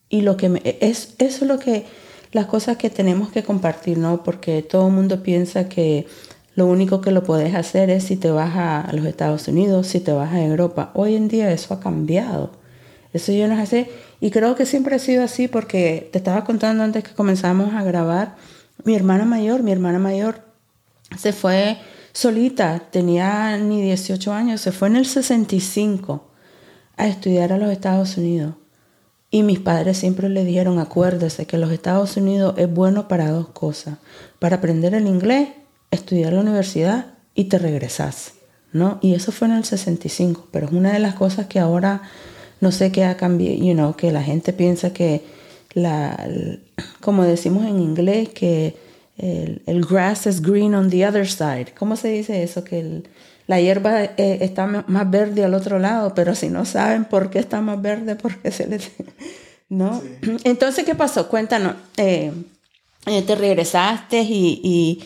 Y 0.09 0.23
lo 0.23 0.39
que 0.39 0.49
me, 0.49 0.63
es, 0.65 1.15
eso 1.19 1.45
es 1.45 1.49
lo 1.49 1.59
que, 1.59 1.85
las 2.33 2.47
cosas 2.47 2.79
que 2.79 2.89
tenemos 2.89 3.29
que 3.31 3.43
compartir, 3.43 3.99
¿no? 3.99 4.25
Porque 4.25 4.63
todo 4.63 4.87
el 4.89 4.95
mundo 4.95 5.23
piensa 5.23 5.69
que 5.69 6.07
lo 6.55 6.65
único 6.65 7.03
que 7.03 7.11
lo 7.11 7.25
puedes 7.25 7.55
hacer 7.55 7.91
es 7.91 8.05
si 8.05 8.17
te 8.17 8.31
vas 8.31 8.57
a, 8.57 8.81
a 8.81 8.93
los 8.95 9.05
Estados 9.05 9.49
Unidos, 9.49 9.89
si 9.89 10.01
te 10.01 10.13
vas 10.13 10.33
a 10.33 10.43
Europa. 10.43 10.93
Hoy 10.95 11.15
en 11.15 11.29
día 11.29 11.53
eso 11.53 11.75
ha 11.75 11.81
cambiado. 11.81 12.58
Eso 13.13 13.33
yo 13.33 13.49
no 13.49 13.59
así. 13.59 13.87
Y 14.21 14.31
creo 14.31 14.55
que 14.55 14.67
siempre 14.67 14.97
ha 14.97 14.99
sido 14.99 15.25
así 15.25 15.49
porque 15.49 16.09
te 16.13 16.19
estaba 16.19 16.45
contando 16.45 16.85
antes 16.85 17.05
que 17.05 17.15
comenzamos 17.15 17.75
a 17.75 17.83
grabar. 17.83 18.37
Mi 18.85 18.95
hermana 18.95 19.25
mayor, 19.25 19.63
mi 19.63 19.73
hermana 19.73 19.99
mayor 19.99 20.43
se 21.17 21.33
fue 21.33 21.79
solita, 22.13 22.83
tenía 22.91 23.57
ni 23.59 23.83
18 23.83 24.33
años, 24.33 24.61
se 24.61 24.73
fue 24.73 24.89
en 24.89 24.97
el 24.97 25.07
65 25.07 26.29
a 26.97 27.07
estudiar 27.07 27.53
a 27.53 27.59
los 27.59 27.71
Estados 27.71 28.17
Unidos. 28.17 28.55
Y 29.31 29.43
mis 29.43 29.61
padres 29.61 29.99
siempre 29.99 30.29
le 30.29 30.45
dijeron, 30.45 30.79
acuérdese 30.79 31.47
que 31.47 31.59
los 31.59 31.71
Estados 31.71 32.17
Unidos 32.17 32.55
es 32.57 32.73
bueno 32.73 33.09
para 33.09 33.31
dos 33.31 33.49
cosas, 33.49 33.99
para 34.39 34.57
aprender 34.57 34.95
el 34.95 35.07
inglés, 35.07 35.51
estudiar 35.91 36.33
la 36.33 36.41
universidad 36.41 37.15
y 37.35 37.45
te 37.45 37.59
regresas, 37.59 38.33
¿no? 38.73 38.99
Y 39.03 39.15
eso 39.15 39.31
fue 39.31 39.49
en 39.49 39.55
el 39.55 39.65
65, 39.65 40.49
pero 40.51 40.67
es 40.67 40.73
una 40.73 40.93
de 40.93 40.99
las 40.99 41.15
cosas 41.15 41.47
que 41.47 41.61
ahora 41.61 42.03
no 42.61 42.73
sé 42.73 42.93
qué 42.93 43.05
ha 43.05 43.17
cambiado, 43.17 43.57
you 43.57 43.75
know, 43.75 43.95
que 43.95 44.11
la 44.11 44.23
gente 44.23 44.53
piensa 44.53 44.93
que 44.93 45.23
la, 45.75 46.29
como 47.01 47.25
decimos 47.25 47.65
en 47.67 47.81
inglés, 47.81 48.31
que 48.31 48.77
el, 49.17 49.63
el, 49.67 49.85
grass 49.85 50.27
is 50.27 50.41
green 50.41 50.75
on 50.75 50.91
the 50.91 51.07
other 51.07 51.29
side. 51.29 51.75
¿Cómo 51.79 51.97
se 51.97 52.09
dice 52.09 52.43
eso? 52.43 52.65
Que 52.65 52.81
el, 52.81 53.09
la 53.47 53.61
hierba 53.61 54.05
eh, 54.05 54.39
está 54.41 54.67
más 54.67 55.11
verde 55.11 55.45
al 55.45 55.55
otro 55.55 55.79
lado, 55.79 56.15
pero 56.15 56.35
si 56.35 56.49
no 56.49 56.65
saben 56.65 57.05
por 57.05 57.31
qué 57.31 57.39
está 57.39 57.61
más 57.61 57.81
verde, 57.81 58.15
porque 58.15 58.51
se 58.51 58.67
les... 58.67 58.91
¿No? 59.71 60.01
Sí. 60.01 60.37
Entonces, 60.45 60.85
¿qué 60.85 60.95
pasó? 60.95 61.29
Cuéntanos. 61.29 61.75
Eh, 61.99 62.33
eh 63.07 63.23
te 63.23 63.35
regresaste 63.35 64.21
y, 64.21 64.61
y, 64.65 65.05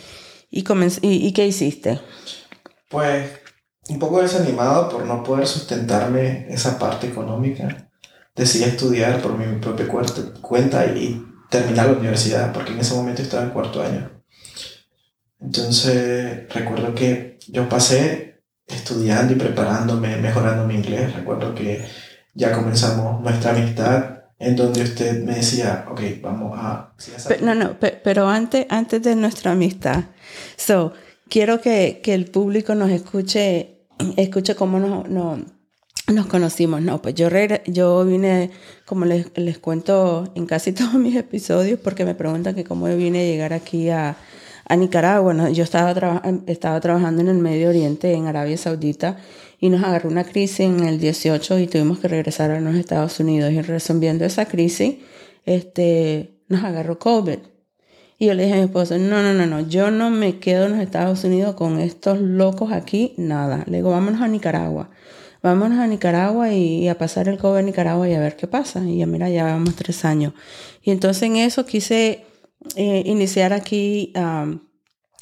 y, 0.50 0.64
y, 1.02 1.26
y, 1.26 1.32
qué 1.32 1.46
hiciste? 1.46 1.98
Pues 2.88 3.28
un 3.88 3.98
poco 3.98 4.22
desanimado 4.22 4.88
por 4.88 5.04
no 5.04 5.22
poder 5.22 5.46
sustentarme 5.46 6.46
esa 6.48 6.78
parte 6.78 7.08
económica. 7.08 7.88
Decidí 8.34 8.64
estudiar 8.64 9.20
por 9.20 9.36
mi 9.36 9.60
propia 9.60 9.86
cuenta 10.40 10.86
y 10.86 11.24
terminar 11.50 11.86
la 11.86 11.98
universidad, 11.98 12.52
porque 12.52 12.72
en 12.72 12.80
ese 12.80 12.94
momento 12.94 13.22
estaba 13.22 13.42
en 13.42 13.50
cuarto 13.50 13.82
año. 13.82 14.10
Entonces, 15.40 16.48
recuerdo 16.54 16.94
que 16.94 17.38
yo 17.48 17.68
pasé 17.68 18.42
estudiando 18.66 19.32
y 19.32 19.36
preparándome, 19.36 20.16
mejorando 20.16 20.66
mi 20.66 20.74
inglés. 20.74 21.14
Recuerdo 21.14 21.54
que 21.54 21.84
ya 22.34 22.52
comenzamos 22.52 23.20
nuestra 23.20 23.50
amistad 23.50 24.22
en 24.38 24.56
donde 24.56 24.82
usted 24.82 25.22
me 25.22 25.36
decía, 25.36 25.86
ok, 25.90 26.00
vamos 26.20 26.58
a... 26.58 26.94
No, 27.42 27.54
no, 27.54 27.76
pero 27.78 28.28
antes, 28.28 28.66
antes 28.70 29.02
de 29.02 29.14
nuestra 29.14 29.52
amistad, 29.52 30.04
so, 30.56 30.92
quiero 31.28 31.60
que, 31.60 32.00
que 32.02 32.12
el 32.14 32.26
público 32.30 32.74
nos 32.74 32.90
escuche, 32.90 33.71
escuche 34.16 34.54
cómo 34.54 34.78
nos, 34.78 35.08
nos, 35.08 36.26
conocimos. 36.26 36.82
No, 36.82 37.00
pues 37.00 37.14
yo, 37.14 37.28
yo 37.66 38.04
vine, 38.04 38.50
como 38.86 39.04
les, 39.04 39.26
les 39.36 39.58
cuento 39.58 40.30
en 40.34 40.46
casi 40.46 40.72
todos 40.72 40.94
mis 40.94 41.16
episodios, 41.16 41.78
porque 41.78 42.04
me 42.04 42.14
preguntan 42.14 42.54
que 42.54 42.64
cómo 42.64 42.86
vine 42.86 43.20
a 43.20 43.24
llegar 43.24 43.52
aquí 43.52 43.90
a, 43.90 44.16
a 44.66 44.76
Nicaragua. 44.76 45.34
¿no? 45.34 45.48
Yo 45.48 45.64
estaba, 45.64 45.94
traba, 45.94 46.22
estaba 46.46 46.80
trabajando 46.80 47.22
en 47.22 47.28
el 47.28 47.38
Medio 47.38 47.68
Oriente, 47.68 48.12
en 48.12 48.26
Arabia 48.26 48.56
Saudita, 48.56 49.18
y 49.60 49.68
nos 49.68 49.82
agarró 49.84 50.10
una 50.10 50.24
crisis 50.24 50.60
en 50.60 50.82
el 50.84 50.98
18 50.98 51.58
y 51.60 51.66
tuvimos 51.68 52.00
que 52.00 52.08
regresar 52.08 52.50
a 52.50 52.60
los 52.60 52.74
Estados 52.74 53.20
Unidos. 53.20 53.52
Y 53.52 53.60
resolviendo 53.62 54.24
esa 54.24 54.46
crisis, 54.46 54.96
este, 55.44 56.40
nos 56.48 56.64
agarró 56.64 56.98
COVID. 56.98 57.38
Y 58.22 58.26
yo 58.26 58.34
le 58.34 58.44
dije 58.44 58.54
a 58.54 58.58
mi 58.58 58.62
esposo, 58.66 58.96
no, 58.98 59.20
no, 59.20 59.34
no, 59.34 59.46
no, 59.46 59.68
yo 59.68 59.90
no 59.90 60.08
me 60.08 60.38
quedo 60.38 60.66
en 60.66 60.74
los 60.74 60.80
Estados 60.80 61.24
Unidos 61.24 61.56
con 61.56 61.80
estos 61.80 62.20
locos 62.20 62.70
aquí, 62.70 63.14
nada. 63.16 63.64
Le 63.66 63.78
digo, 63.78 63.90
vámonos 63.90 64.20
a 64.20 64.28
Nicaragua. 64.28 64.90
Vámonos 65.42 65.80
a 65.80 65.88
Nicaragua 65.88 66.52
y, 66.52 66.86
a 66.86 66.96
pasar 66.96 67.26
el 67.28 67.36
COVID 67.36 67.58
en 67.58 67.66
Nicaragua 67.66 68.08
y 68.08 68.14
a 68.14 68.20
ver 68.20 68.36
qué 68.36 68.46
pasa. 68.46 68.88
Y 68.88 68.98
ya 68.98 69.06
mira, 69.06 69.28
ya 69.28 69.42
vamos 69.42 69.74
tres 69.74 70.04
años. 70.04 70.34
Y 70.84 70.92
entonces 70.92 71.24
en 71.24 71.34
eso 71.34 71.66
quise 71.66 72.24
eh, 72.76 73.02
iniciar 73.06 73.52
aquí 73.52 74.12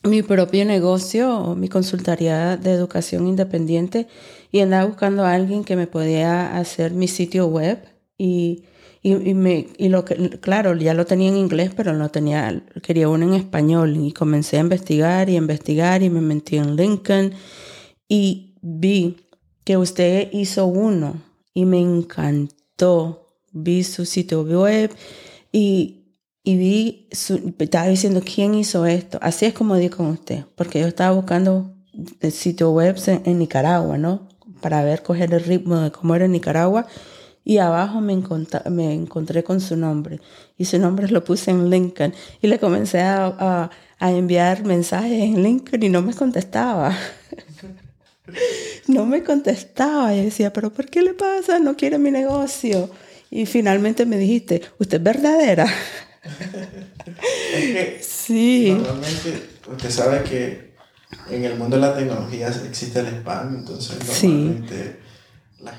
mi 0.04 0.22
propio 0.22 0.66
negocio, 0.66 1.54
mi 1.56 1.70
consultoría 1.70 2.58
de 2.58 2.72
educación 2.72 3.26
independiente 3.26 4.08
y 4.52 4.60
andaba 4.60 4.84
buscando 4.84 5.24
a 5.24 5.32
alguien 5.32 5.64
que 5.64 5.74
me 5.74 5.86
podía 5.86 6.54
hacer 6.54 6.92
mi 6.92 7.08
sitio 7.08 7.46
web 7.46 7.78
y, 8.18 8.64
y, 9.02 9.12
y, 9.12 9.34
me, 9.34 9.68
y 9.78 9.88
lo 9.88 10.04
que, 10.04 10.40
claro, 10.40 10.76
ya 10.76 10.94
lo 10.94 11.06
tenía 11.06 11.28
en 11.28 11.36
inglés, 11.36 11.72
pero 11.74 11.94
no 11.94 12.10
tenía, 12.10 12.62
quería 12.82 13.08
uno 13.08 13.26
en 13.26 13.34
español 13.34 13.96
y 13.96 14.12
comencé 14.12 14.58
a 14.58 14.60
investigar 14.60 15.30
y 15.30 15.34
a 15.34 15.38
investigar 15.38 16.02
y 16.02 16.10
me 16.10 16.20
metí 16.20 16.56
en 16.56 16.76
LinkedIn 16.76 17.32
y 18.08 18.56
vi 18.60 19.16
que 19.64 19.76
usted 19.76 20.28
hizo 20.32 20.66
uno 20.66 21.22
y 21.54 21.64
me 21.64 21.80
encantó. 21.80 23.26
Vi 23.52 23.82
su 23.82 24.04
sitio 24.04 24.42
web 24.42 24.92
y 25.50 26.00
y 26.42 26.56
vi, 26.56 27.08
su, 27.12 27.54
estaba 27.58 27.86
diciendo, 27.86 28.22
¿quién 28.24 28.54
hizo 28.54 28.86
esto? 28.86 29.18
Así 29.20 29.46
es 29.46 29.52
como 29.52 29.76
di 29.76 29.88
con 29.88 30.06
usted, 30.06 30.44
porque 30.56 30.80
yo 30.80 30.86
estaba 30.86 31.14
buscando 31.14 31.74
sitio 32.30 32.70
web 32.70 32.96
en, 33.06 33.38
Nicaragua, 33.38 33.98
¿no? 33.98 34.28
Para 34.60 34.82
ver, 34.82 35.02
coger 35.02 35.34
el 35.34 35.44
ritmo 35.44 35.78
de 35.80 35.90
cómo 35.90 36.14
era 36.14 36.26
Nicaragua. 36.28 36.86
Y 37.44 37.58
abajo 37.58 38.00
me, 38.00 38.22
me 38.70 38.94
encontré 38.94 39.42
con 39.42 39.60
su 39.60 39.76
nombre. 39.76 40.20
Y 40.58 40.66
su 40.66 40.78
nombre 40.78 41.08
lo 41.08 41.24
puse 41.24 41.50
en 41.50 41.70
LinkedIn. 41.70 42.14
Y 42.42 42.46
le 42.46 42.58
comencé 42.58 43.00
a, 43.00 43.26
a, 43.26 43.70
a 43.98 44.10
enviar 44.10 44.64
mensajes 44.64 45.22
en 45.22 45.42
LinkedIn 45.42 45.82
y 45.82 45.88
no 45.88 46.02
me 46.02 46.14
contestaba. 46.14 46.96
no 48.86 49.06
me 49.06 49.22
contestaba. 49.22 50.14
Y 50.14 50.24
decía, 50.24 50.52
¿pero 50.52 50.70
por 50.72 50.86
qué 50.86 51.02
le 51.02 51.14
pasa? 51.14 51.58
No 51.58 51.76
quiere 51.76 51.98
mi 51.98 52.10
negocio. 52.10 52.90
Y 53.30 53.46
finalmente 53.46 54.06
me 54.06 54.18
dijiste, 54.18 54.62
¿usted 54.78 54.98
es 54.98 55.02
verdadera? 55.02 55.66
es 57.54 57.72
que 57.72 58.00
sí. 58.02 58.72
normalmente 58.76 59.48
usted 59.70 59.90
sabe 59.90 60.22
que 60.24 60.70
en 61.30 61.44
el 61.44 61.56
mundo 61.56 61.76
de 61.76 61.82
la 61.82 61.96
tecnología 61.96 62.48
existe 62.48 63.00
el 63.00 63.06
spam, 63.06 63.56
entonces 63.56 63.98
normalmente... 63.98 64.84
Sí. 64.84 64.99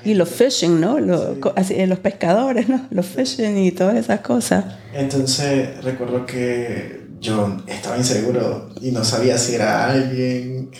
Y 0.04 0.14
los 0.14 0.28
phishing, 0.28 0.80
¿no? 0.80 0.98
Los, 0.98 1.34
sí. 1.34 1.40
así, 1.56 1.86
los 1.86 1.98
pescadores, 1.98 2.68
¿no? 2.68 2.86
Los 2.90 3.06
phishing 3.06 3.58
y 3.58 3.72
todas 3.72 3.96
esas 3.96 4.20
cosas. 4.20 4.64
Entonces 4.92 5.82
recuerdo 5.82 6.24
que 6.26 7.06
yo 7.20 7.56
estaba 7.66 7.96
inseguro 7.96 8.70
y 8.80 8.90
no 8.90 9.04
sabía 9.04 9.38
si 9.38 9.54
era 9.54 9.90
alguien 9.90 10.70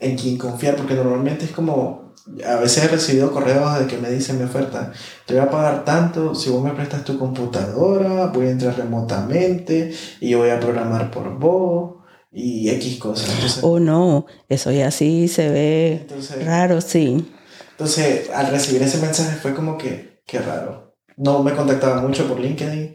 en 0.00 0.16
quien 0.16 0.36
confiar, 0.36 0.76
porque 0.76 0.94
normalmente 0.94 1.44
es 1.44 1.52
como 1.52 2.04
a 2.46 2.56
veces 2.56 2.84
he 2.84 2.88
recibido 2.88 3.30
correos 3.32 3.78
de 3.78 3.86
que 3.86 3.98
me 3.98 4.10
dicen 4.10 4.38
mi 4.38 4.44
oferta, 4.44 4.92
te 5.26 5.34
voy 5.34 5.42
a 5.42 5.50
pagar 5.50 5.84
tanto 5.84 6.34
si 6.34 6.48
vos 6.48 6.64
me 6.64 6.70
prestas 6.70 7.04
tu 7.04 7.18
computadora, 7.18 8.26
voy 8.26 8.46
a 8.46 8.50
entrar 8.50 8.76
remotamente 8.76 9.92
y 10.20 10.30
yo 10.30 10.38
voy 10.38 10.50
a 10.50 10.58
programar 10.58 11.10
por 11.10 11.38
vos 11.38 11.96
y 12.32 12.68
X 12.70 12.98
cosas. 12.98 13.30
Entonces, 13.34 13.62
oh 13.62 13.78
no, 13.78 14.26
eso 14.48 14.72
ya 14.72 14.90
sí 14.90 15.28
se 15.28 15.50
ve 15.50 15.92
entonces, 16.00 16.44
raro, 16.44 16.80
sí. 16.80 17.30
Entonces, 17.74 18.30
al 18.30 18.50
recibir 18.50 18.82
ese 18.82 18.98
mensaje 18.98 19.36
fue 19.36 19.54
como 19.54 19.76
que, 19.76 20.22
qué 20.26 20.38
raro. 20.38 20.96
no 21.16 21.42
me 21.42 21.54
contactaba 21.54 22.00
mucho 22.00 22.26
por 22.28 22.40
LinkedIn. 22.40 22.94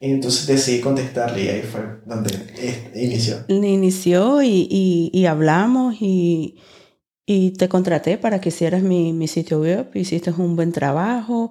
Y 0.00 0.12
entonces 0.12 0.46
decidí 0.46 0.80
contestarle 0.80 1.44
y 1.44 1.48
ahí 1.48 1.62
fue 1.62 1.80
donde 2.06 2.30
inició. 2.94 3.44
Inició 3.48 4.42
y, 4.42 4.68
y, 4.70 5.10
y 5.12 5.26
hablamos 5.26 5.96
y, 6.00 6.58
y, 7.26 7.50
te 7.52 7.68
contraté 7.68 8.16
para 8.16 8.40
que 8.40 8.50
hicieras 8.50 8.82
mi, 8.82 9.12
mi, 9.12 9.26
sitio 9.26 9.60
web, 9.60 9.90
hiciste 9.94 10.30
un 10.30 10.54
buen 10.54 10.70
trabajo 10.70 11.50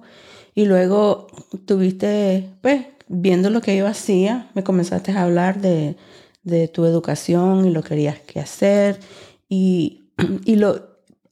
y 0.54 0.64
luego 0.64 1.26
tuviste, 1.66 2.48
pues, 2.62 2.86
viendo 3.06 3.50
lo 3.50 3.60
que 3.60 3.76
yo 3.76 3.86
hacía, 3.86 4.50
me 4.54 4.64
comenzaste 4.64 5.12
a 5.12 5.24
hablar 5.24 5.60
de, 5.60 5.96
de 6.42 6.68
tu 6.68 6.86
educación 6.86 7.66
y 7.66 7.70
lo 7.70 7.82
que 7.82 7.90
querías 7.90 8.20
que 8.20 8.40
hacer 8.40 8.98
y, 9.46 10.10
y 10.46 10.56
lo, 10.56 10.87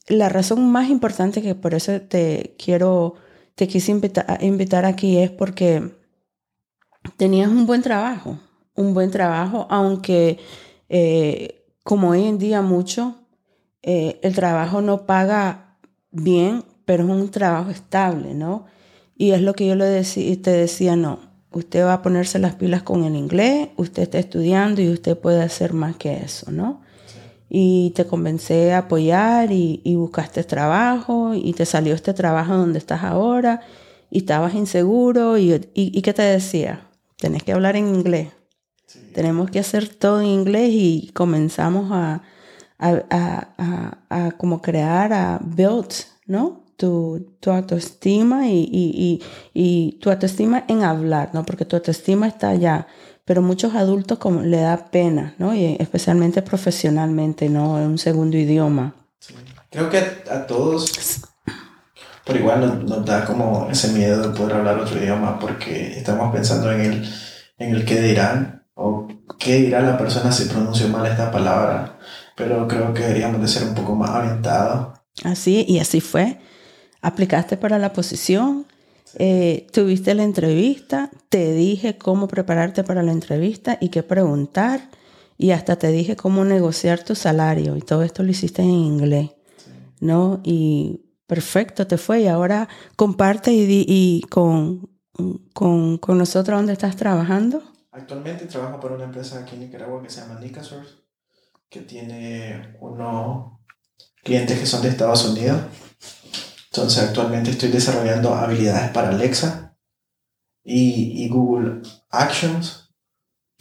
la 0.09 0.29
razón 0.29 0.71
más 0.71 0.89
importante 0.89 1.43
que 1.43 1.55
por 1.55 1.75
eso 1.75 2.01
te 2.01 2.55
quiero, 2.59 3.15
te 3.55 3.67
quise 3.67 3.93
invitar, 4.41 4.85
aquí 4.85 5.19
es 5.19 5.31
porque 5.31 5.93
tenías 7.17 7.49
un 7.49 7.67
buen 7.67 7.83
trabajo, 7.83 8.39
un 8.75 8.95
buen 8.95 9.11
trabajo, 9.11 9.67
aunque 9.71 10.39
eh, 10.89 11.65
como 11.83 12.11
hoy 12.11 12.25
en 12.25 12.39
día 12.39 12.63
mucho, 12.63 13.17
eh, 13.83 14.19
el 14.23 14.35
trabajo 14.35 14.81
no 14.81 15.07
paga 15.07 15.79
bien, 16.11 16.65
pero 16.85 17.05
es 17.05 17.11
un 17.11 17.31
trabajo 17.31 17.71
estable, 17.71 18.35
¿no? 18.35 18.67
Y 19.17 19.33
es 19.33 19.41
lo 19.41 19.55
que 19.55 19.67
yo 19.67 19.75
le 19.75 19.87
decía, 19.87 20.41
te 20.41 20.51
decía, 20.51 20.95
no, 20.95 21.21
usted 21.51 21.85
va 21.85 21.95
a 21.95 22.03
ponerse 22.03 22.39
las 22.39 22.55
pilas 22.55 22.83
con 22.83 23.05
el 23.05 23.17
inglés, 23.17 23.71
usted 23.77 24.03
está 24.03 24.19
estudiando 24.19 24.83
y 24.83 24.91
usted 24.91 25.19
puede 25.19 25.43
hacer 25.43 25.73
más 25.73 25.97
que 25.97 26.17
eso, 26.19 26.51
¿no? 26.53 26.83
Y 27.49 27.93
te 27.95 28.07
comencé 28.07 28.73
a 28.73 28.79
apoyar 28.79 29.53
y, 29.53 29.81
y 29.85 29.95
buscaste 29.95 30.43
trabajo 30.45 31.35
y 31.35 31.53
te 31.53 31.65
salió 31.65 31.95
este 31.95 32.13
trabajo 32.13 32.57
donde 32.57 32.79
estás 32.79 33.05
ahora 33.05 33.61
y 34.11 34.19
estabas 34.19 34.55
inseguro 34.55 35.39
y, 35.39 35.53
y, 35.53 35.97
y 35.97 36.03
¿qué 36.03 36.13
te 36.13 36.23
decía? 36.23 36.87
tenés 37.17 37.43
que 37.43 37.53
hablar 37.53 37.77
en 37.77 37.89
inglés. 37.89 38.29
Tenemos 39.15 39.51
que 39.51 39.59
hacer 39.59 39.89
todo 39.89 40.21
en 40.21 40.27
inglés 40.27 40.71
y 40.73 41.11
comenzamos 41.15 41.91
a, 41.91 42.23
a, 42.79 43.03
a, 43.11 43.99
a, 44.09 44.31
como 44.33 44.61
crear, 44.61 45.13
a 45.13 45.41
build, 45.43 45.93
¿no? 46.27 46.65
Tu, 46.77 47.37
tu 47.41 47.51
autoestima 47.51 48.49
y, 48.49 48.69
y, 48.71 49.23
y, 49.55 49.99
tu 50.01 50.11
autoestima 50.11 50.65
en 50.69 50.83
hablar, 50.83 51.31
¿no? 51.33 51.45
Porque 51.45 51.65
tu 51.65 51.77
autoestima 51.77 52.29
está 52.29 52.51
allá, 52.51 52.87
pero 53.27 53.43
muchos 53.43 53.75
adultos 53.75 54.19
como 54.19 54.41
le 54.41 54.59
da 54.59 54.87
pena, 54.91 55.35
¿no? 55.39 55.55
Y 55.55 55.77
especialmente 55.81 56.41
profesionalmente, 56.43 57.51
¿no? 57.51 57.79
En 57.79 57.89
un 57.89 57.99
segundo 57.99 58.39
idioma. 58.39 58.95
Creo 59.69 59.91
que 59.91 59.99
a, 60.31 60.47
todos 60.47 61.23
por 62.25 62.37
igual 62.37 62.61
nos, 62.61 62.85
nos, 62.85 63.05
da 63.05 63.25
como 63.25 63.69
ese 63.71 63.89
miedo 63.89 64.31
de 64.31 64.37
poder 64.37 64.57
hablar 64.57 64.79
otro 64.79 64.99
idioma 64.99 65.39
porque 65.39 65.99
estamos 65.99 66.33
pensando 66.33 66.71
en 66.73 66.81
el, 66.81 67.15
en 67.59 67.75
el 67.75 67.85
qué 67.85 68.01
dirán 68.01 68.65
o 68.75 69.09
qué 69.39 69.57
dirá 69.57 69.81
la 69.81 69.99
persona 69.99 70.31
si 70.31 70.45
pronuncio 70.45 70.89
mal 70.89 71.05
esta 71.07 71.31
palabra. 71.33 71.99
Pero 72.37 72.69
creo 72.69 72.95
que 72.95 73.03
deberíamos 73.03 73.41
de 73.41 73.49
ser 73.49 73.65
un 73.65 73.75
poco 73.75 73.97
más 73.97 74.11
aventados. 74.11 74.99
Así, 75.25 75.65
y 75.69 75.81
así 75.81 76.01
fue. 76.01 76.39
Aplicaste 77.03 77.57
para 77.57 77.79
la 77.79 77.93
posición, 77.93 78.67
eh, 79.17 79.67
tuviste 79.73 80.15
la 80.15 80.23
entrevista, 80.23 81.11
te 81.29 81.53
dije 81.53 81.99
cómo 81.99 82.29
prepararte 82.29 82.85
para 82.85 83.03
la 83.03 83.13
entrevista 83.13 83.79
y 83.81 83.89
qué 83.89 84.03
preguntar, 84.03 84.91
y 85.37 85.51
hasta 85.51 85.77
te 85.77 85.93
dije 85.93 86.17
cómo 86.17 86.45
negociar 86.45 87.03
tu 87.03 87.15
salario, 87.15 87.77
y 87.77 87.81
todo 87.81 88.03
esto 88.03 88.23
lo 88.23 88.31
hiciste 88.31 88.63
en 88.63 88.71
inglés, 88.71 89.31
¿no? 90.01 90.41
Y 90.45 91.07
Perfecto, 91.27 91.87
te 91.87 91.99
fue. 91.99 92.23
Y 92.23 92.27
ahora 92.29 92.69
comparte 92.95 93.53
y, 93.53 93.85
y 93.89 94.23
con, 94.31 94.89
con, 95.53 95.99
con, 95.99 96.19
nosotros 96.19 96.57
dónde 96.59 96.73
estás 96.73 96.97
trabajando. 96.97 97.63
Actualmente 97.91 98.47
trabajo 98.47 98.79
para 98.79 98.95
una 98.95 99.05
empresa 99.05 99.41
aquí 99.41 99.57
en 99.57 99.63
Nicaragua 99.63 100.03
que 100.03 100.11
se 100.11 100.21
llama 100.21 100.39
Nicasource, 100.39 100.95
que 101.69 101.81
tiene 101.81 102.77
unos 102.81 103.59
clientes 104.23 104.59
que 104.59 104.67
son 104.67 104.83
de 104.83 104.89
Estados 104.91 105.29
Unidos. 105.29 105.63
Entonces 106.77 107.05
actualmente 107.05 107.51
estoy 107.51 107.71
desarrollando 107.71 108.35
habilidades 108.35 108.91
para 108.91 109.09
Alexa 109.09 109.77
y, 110.63 111.25
y 111.25 111.29
Google 111.29 111.81
Actions. 112.11 112.91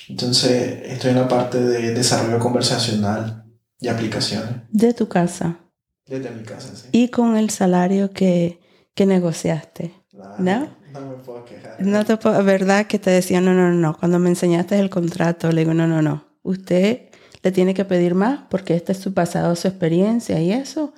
Entonces 0.10 0.82
estoy 0.84 1.12
en 1.12 1.18
la 1.18 1.28
parte 1.28 1.60
de 1.60 1.94
desarrollo 1.94 2.40
conversacional 2.40 3.46
y 3.80 3.88
aplicaciones. 3.88 4.64
De 4.70 4.94
tu 4.94 5.08
casa. 5.08 5.60
Desde 6.06 6.30
mi 6.32 6.44
casa, 6.44 6.76
sí. 6.76 6.90
Y 6.92 7.08
con 7.08 7.38
el 7.38 7.50
salario 7.50 8.12
que, 8.12 8.60
que 8.94 9.06
negociaste, 9.06 9.94
¿no? 10.38 10.68
No 10.94 11.02
me 11.02 11.16
puedo 11.16 11.44
quejar. 11.46 11.78
No 11.80 12.06
te 12.06 12.18
puedo, 12.18 12.44
¿verdad? 12.44 12.86
Que 12.86 13.00
te 13.00 13.10
decía, 13.10 13.42
no, 13.42 13.54
no, 13.54 13.72
no. 13.72 13.98
Cuando 13.98 14.20
me 14.20 14.30
enseñaste 14.30 14.78
el 14.78 14.90
contrato, 14.90 15.52
le 15.52 15.62
digo, 15.62 15.74
no, 15.74 15.88
no, 15.88 16.02
no. 16.02 16.26
Usted 16.44 17.10
le 17.42 17.52
tiene 17.52 17.74
que 17.74 17.86
pedir 17.86 18.14
más 18.14 18.42
porque 18.50 18.76
este 18.76 18.92
es 18.92 19.00
su 19.00 19.14
pasado, 19.14 19.56
su 19.56 19.68
experiencia 19.68 20.40
y 20.42 20.52
eso. 20.52 20.94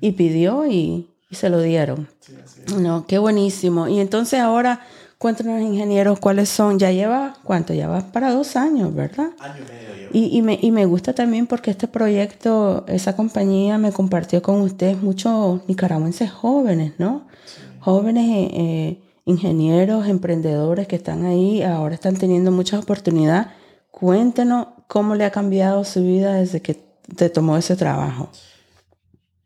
Y 0.00 0.12
pidió 0.12 0.66
y, 0.66 1.10
y, 1.30 1.34
se 1.34 1.48
lo 1.48 1.60
dieron. 1.60 2.08
Sí, 2.20 2.34
así 2.42 2.74
No, 2.76 3.06
qué 3.06 3.18
buenísimo. 3.18 3.88
Y 3.88 4.00
entonces 4.00 4.40
ahora, 4.40 4.80
cuéntanos, 5.18 5.60
ingenieros, 5.60 6.18
cuáles 6.18 6.48
son. 6.48 6.78
Ya 6.78 6.90
lleva, 6.92 7.34
¿cuánto? 7.44 7.74
Ya 7.74 7.88
va 7.88 8.00
para 8.12 8.32
dos 8.32 8.56
años, 8.56 8.94
¿verdad? 8.94 9.30
Año 9.40 9.56
y 9.56 9.72
medio. 9.72 10.08
Y, 10.12 10.38
y, 10.38 10.42
me, 10.42 10.58
y 10.60 10.70
me 10.70 10.86
gusta 10.86 11.14
también 11.14 11.46
porque 11.46 11.70
este 11.70 11.88
proyecto, 11.88 12.84
esa 12.88 13.16
compañía 13.16 13.78
me 13.78 13.92
compartió 13.92 14.40
con 14.42 14.60
ustedes 14.60 15.02
muchos 15.02 15.60
nicaragüenses 15.68 16.30
jóvenes, 16.30 16.92
¿no? 16.98 17.26
Sí. 17.44 17.60
Jóvenes 17.80 18.50
eh, 18.52 19.00
ingenieros, 19.26 20.06
emprendedores 20.06 20.86
que 20.86 20.96
están 20.96 21.26
ahí, 21.26 21.62
ahora 21.62 21.94
están 21.94 22.16
teniendo 22.16 22.52
muchas 22.52 22.82
oportunidades. 22.82 23.48
Cuéntenos 23.90 24.68
cómo 24.86 25.14
le 25.14 25.24
ha 25.24 25.30
cambiado 25.30 25.84
su 25.84 26.02
vida 26.02 26.34
desde 26.34 26.62
que 26.62 26.74
te 27.16 27.28
tomó 27.28 27.56
ese 27.56 27.76
trabajo. 27.76 28.30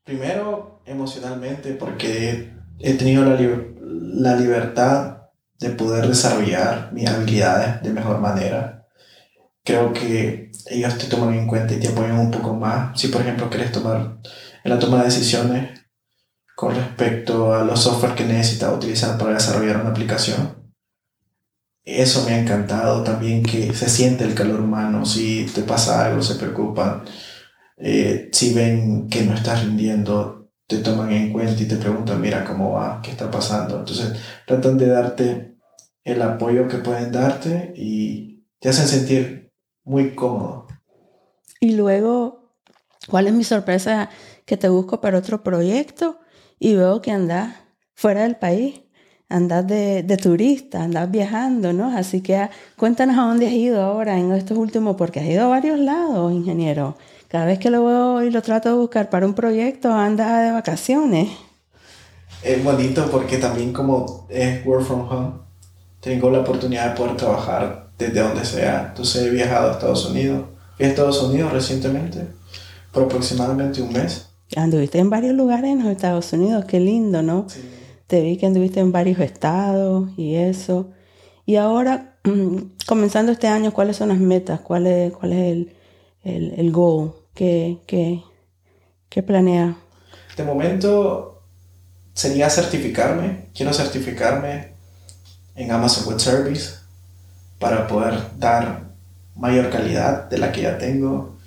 Primero, 0.04 0.79
emocionalmente, 0.90 1.72
porque 1.74 2.52
he 2.78 2.94
tenido 2.94 3.24
la, 3.24 3.36
li 3.36 3.48
la 3.80 4.36
libertad 4.36 5.20
de 5.58 5.70
poder 5.70 6.06
desarrollar 6.08 6.90
mis 6.92 7.08
habilidades 7.08 7.82
de 7.82 7.90
mejor 7.90 8.18
manera. 8.18 8.86
Creo 9.62 9.92
que 9.92 10.50
ellos 10.66 10.96
te 10.98 11.06
toman 11.06 11.34
en 11.34 11.46
cuenta 11.46 11.74
y 11.74 11.80
te 11.80 11.88
apoyan 11.88 12.18
un 12.18 12.30
poco 12.30 12.54
más. 12.54 12.98
Si, 12.98 13.08
por 13.08 13.20
ejemplo, 13.20 13.50
quieres 13.50 13.72
tomar 13.72 14.18
en 14.64 14.70
la 14.70 14.78
toma 14.78 14.98
de 14.98 15.04
decisiones 15.04 15.80
con 16.56 16.74
respecto 16.74 17.54
a 17.54 17.64
los 17.64 17.80
software 17.80 18.14
que 18.14 18.24
necesitas 18.24 18.74
utilizar 18.74 19.18
para 19.18 19.34
desarrollar 19.34 19.80
una 19.80 19.90
aplicación, 19.90 20.60
eso 21.84 22.24
me 22.24 22.32
ha 22.32 22.40
encantado 22.40 23.02
también 23.02 23.42
que 23.42 23.74
se 23.74 23.88
siente 23.88 24.24
el 24.24 24.34
calor 24.34 24.60
humano. 24.60 25.04
Si 25.04 25.46
te 25.54 25.62
pasa 25.62 26.06
algo, 26.06 26.22
se 26.22 26.36
preocupan. 26.36 27.04
Eh, 27.76 28.28
si 28.32 28.54
ven 28.54 29.08
que 29.08 29.22
no 29.22 29.34
estás 29.34 29.64
rindiendo, 29.64 30.39
te 30.70 30.78
toman 30.78 31.10
en 31.10 31.32
cuenta 31.32 31.60
y 31.60 31.66
te 31.66 31.74
preguntan, 31.74 32.20
mira 32.20 32.44
cómo 32.44 32.70
va, 32.70 33.00
qué 33.02 33.10
está 33.10 33.28
pasando. 33.28 33.80
Entonces, 33.80 34.12
tratan 34.46 34.78
de 34.78 34.86
darte 34.86 35.56
el 36.04 36.22
apoyo 36.22 36.68
que 36.68 36.78
pueden 36.78 37.10
darte 37.10 37.74
y 37.76 38.44
te 38.60 38.68
hacen 38.68 38.86
sentir 38.86 39.50
muy 39.82 40.14
cómodo. 40.14 40.68
Y 41.58 41.72
luego, 41.72 42.54
¿cuál 43.08 43.26
es 43.26 43.32
mi 43.32 43.42
sorpresa? 43.42 44.10
Que 44.46 44.56
te 44.56 44.68
busco 44.68 45.00
para 45.00 45.18
otro 45.18 45.42
proyecto 45.42 46.20
y 46.60 46.76
veo 46.76 47.02
que 47.02 47.10
andas 47.10 47.52
fuera 47.96 48.22
del 48.22 48.36
país, 48.36 48.80
andas 49.28 49.66
de, 49.66 50.04
de 50.04 50.16
turista, 50.18 50.84
andas 50.84 51.10
viajando, 51.10 51.72
¿no? 51.72 51.96
Así 51.96 52.20
que 52.20 52.36
ah, 52.36 52.50
cuéntanos 52.76 53.18
a 53.18 53.22
dónde 53.22 53.48
has 53.48 53.54
ido 53.54 53.82
ahora 53.82 54.16
en 54.16 54.30
estos 54.30 54.56
últimos, 54.56 54.94
porque 54.94 55.18
has 55.18 55.26
ido 55.26 55.46
a 55.46 55.48
varios 55.48 55.80
lados, 55.80 56.32
ingeniero. 56.32 56.96
Cada 57.30 57.44
vez 57.44 57.60
que 57.60 57.70
lo 57.70 57.84
veo 57.84 58.24
y 58.24 58.30
lo 58.32 58.42
trato 58.42 58.70
de 58.70 58.74
buscar 58.74 59.08
para 59.08 59.24
un 59.24 59.34
proyecto, 59.34 59.92
anda 59.92 60.40
de 60.42 60.50
vacaciones. 60.50 61.28
Es 62.42 62.64
bonito 62.64 63.08
porque 63.08 63.36
también 63.36 63.72
como 63.72 64.26
es 64.28 64.66
work 64.66 64.84
from 64.84 65.08
home, 65.08 65.32
tengo 66.00 66.28
la 66.28 66.40
oportunidad 66.40 66.90
de 66.90 66.96
poder 66.96 67.16
trabajar 67.16 67.90
desde 67.96 68.20
donde 68.20 68.44
sea. 68.44 68.86
Entonces 68.88 69.26
he 69.26 69.30
viajado 69.30 69.68
a 69.68 69.72
Estados 69.74 70.10
Unidos. 70.10 70.46
Fui 70.76 70.86
a 70.86 70.88
Estados 70.88 71.22
Unidos 71.22 71.52
recientemente, 71.52 72.26
por 72.90 73.04
aproximadamente 73.04 73.80
un 73.80 73.92
mes. 73.92 74.26
Anduviste 74.56 74.98
en 74.98 75.08
varios 75.08 75.36
lugares 75.36 75.70
en 75.70 75.84
los 75.84 75.92
Estados 75.92 76.32
Unidos, 76.32 76.64
qué 76.64 76.80
lindo, 76.80 77.22
¿no? 77.22 77.44
Sí. 77.48 77.60
Te 78.08 78.22
vi 78.22 78.38
que 78.38 78.46
anduviste 78.46 78.80
en 78.80 78.90
varios 78.90 79.20
estados 79.20 80.10
y 80.16 80.34
eso. 80.34 80.88
Y 81.46 81.54
ahora, 81.54 82.16
comenzando 82.88 83.30
este 83.30 83.46
año, 83.46 83.72
¿cuáles 83.72 83.98
son 83.98 84.08
las 84.08 84.18
metas? 84.18 84.58
¿Cuál 84.58 84.88
es, 84.88 85.12
cuál 85.12 85.32
es 85.32 85.52
el, 85.52 85.76
el, 86.24 86.54
el 86.56 86.72
goal? 86.72 87.19
¿Qué, 87.40 87.78
qué, 87.86 88.22
qué 89.08 89.22
planea? 89.22 89.74
De 90.36 90.44
momento 90.44 91.40
sería 92.12 92.50
certificarme. 92.50 93.46
Quiero 93.54 93.72
certificarme 93.72 94.74
en 95.54 95.72
Amazon 95.72 96.06
Web 96.06 96.20
Service 96.20 96.74
para 97.58 97.86
poder 97.86 98.20
dar 98.36 98.90
mayor 99.36 99.70
calidad 99.70 100.28
de 100.28 100.36
la 100.36 100.52
que 100.52 100.60
ya 100.60 100.76
tengo 100.76 101.38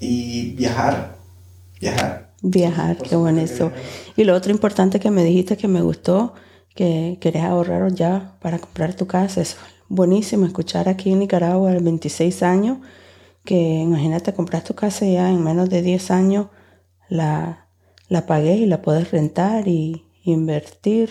y 0.00 0.56
viajar, 0.56 1.14
viajar. 1.80 2.32
Viajar, 2.42 2.96
Por 2.96 3.08
qué 3.08 3.14
bueno 3.14 3.40
eso. 3.40 3.70
que. 3.70 4.22
Y 4.22 4.24
lo 4.24 4.34
otro 4.34 4.50
importante 4.50 4.98
que 4.98 5.12
me 5.12 5.22
dijiste 5.22 5.56
que 5.56 5.68
me 5.68 5.80
gustó, 5.80 6.34
que 6.74 7.18
querés 7.20 7.44
ahorrar 7.44 7.92
ya 7.94 8.34
para 8.40 8.58
comprar 8.58 8.94
tu 8.94 9.06
casa. 9.06 9.42
Es 9.42 9.58
buenísimo 9.88 10.44
escuchar 10.44 10.88
aquí 10.88 11.12
en 11.12 11.20
Nicaragua 11.20 11.70
a 11.70 11.78
26 11.78 12.42
años 12.42 12.78
que 13.48 13.80
imagínate 13.80 14.34
comprar 14.34 14.62
tu 14.62 14.74
casa 14.74 15.06
ya 15.06 15.30
en 15.30 15.42
menos 15.42 15.70
de 15.70 15.80
10 15.80 16.10
años 16.10 16.48
la, 17.08 17.70
la 18.10 18.26
pagué 18.26 18.56
y 18.56 18.66
la 18.66 18.82
puedes 18.82 19.10
rentar 19.10 19.68
y 19.68 20.04
invertir. 20.22 21.08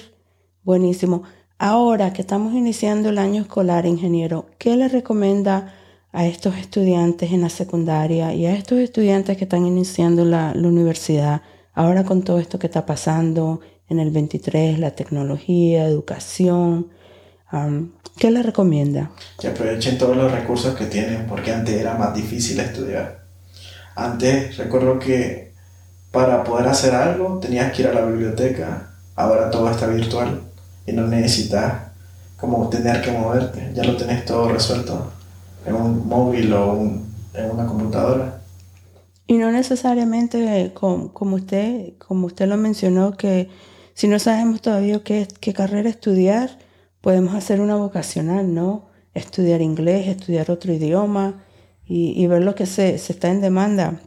Buenísimo. 0.63 1.23
Ahora 1.57 2.13
que 2.13 2.21
estamos 2.21 2.53
iniciando 2.53 3.09
el 3.09 3.17
año 3.17 3.41
escolar, 3.41 3.87
ingeniero, 3.87 4.45
¿qué 4.59 4.75
le 4.75 4.87
recomienda 4.87 5.73
a 6.11 6.27
estos 6.27 6.57
estudiantes 6.57 7.31
en 7.31 7.41
la 7.41 7.49
secundaria 7.49 8.31
y 8.35 8.45
a 8.45 8.53
estos 8.53 8.77
estudiantes 8.77 9.35
que 9.35 9.45
están 9.45 9.65
iniciando 9.65 10.23
la, 10.23 10.53
la 10.53 10.67
universidad, 10.67 11.41
ahora 11.73 12.03
con 12.03 12.21
todo 12.21 12.37
esto 12.37 12.59
que 12.59 12.67
está 12.67 12.85
pasando 12.85 13.61
en 13.89 13.99
el 13.99 14.11
23, 14.11 14.77
la 14.77 14.91
tecnología, 14.91 15.85
educación. 15.87 16.91
¿Qué 18.17 18.31
les 18.31 18.45
recomienda? 18.45 19.11
Que 19.39 19.47
aprovechen 19.47 19.97
todos 19.97 20.17
los 20.17 20.31
recursos 20.31 20.75
que 20.75 20.85
tienen, 20.85 21.27
porque 21.27 21.53
antes 21.53 21.75
era 21.75 21.95
más 21.95 22.13
difícil 22.13 22.59
estudiar. 22.59 23.23
Antes 23.95 24.57
recuerdo 24.57 24.99
que 24.99 25.53
para 26.11 26.43
poder 26.43 26.67
hacer 26.67 26.93
algo 26.95 27.39
tenías 27.39 27.71
que 27.71 27.83
ir 27.83 27.87
a 27.87 27.93
la 27.93 28.05
biblioteca, 28.05 28.89
ahora 29.15 29.49
todo 29.49 29.69
está 29.69 29.87
virtual 29.87 30.41
y 30.85 30.91
no 30.93 31.07
necesitas 31.07 31.73
como 32.37 32.69
tener 32.69 33.01
que 33.01 33.11
moverte, 33.11 33.71
ya 33.73 33.83
lo 33.83 33.97
tenés 33.97 34.25
todo 34.25 34.49
resuelto 34.49 35.11
en 35.65 35.73
un 35.75 36.07
móvil 36.07 36.53
o 36.53 36.79
en 37.33 37.51
una 37.51 37.65
computadora. 37.65 38.41
Y 39.25 39.37
no 39.37 39.51
necesariamente 39.51 40.71
como, 40.73 41.11
usted, 41.35 41.93
como 41.97 42.27
usted 42.27 42.47
lo 42.47 42.57
mencionó, 42.57 43.17
que 43.17 43.49
si 43.93 44.07
no 44.07 44.19
sabemos 44.19 44.61
todavía 44.61 45.03
qué, 45.03 45.27
qué 45.41 45.53
carrera 45.53 45.89
estudiar, 45.89 46.57
podemos 47.07 47.35
hacer 47.35 47.61
una 47.61 47.77
vocacional, 47.77 48.53
¿no? 48.53 48.89
Estudiar 49.13 49.61
inglés, 49.61 50.09
estudiar 50.09 50.51
otro 50.51 50.73
idioma 50.73 51.41
y, 51.85 52.27
ver 52.27 52.43
lo 52.43 52.53
que 52.53 52.65
se, 52.65 52.97
se, 52.97 53.13
está 53.13 53.29
en 53.29 53.39
demanda. 53.39 54.01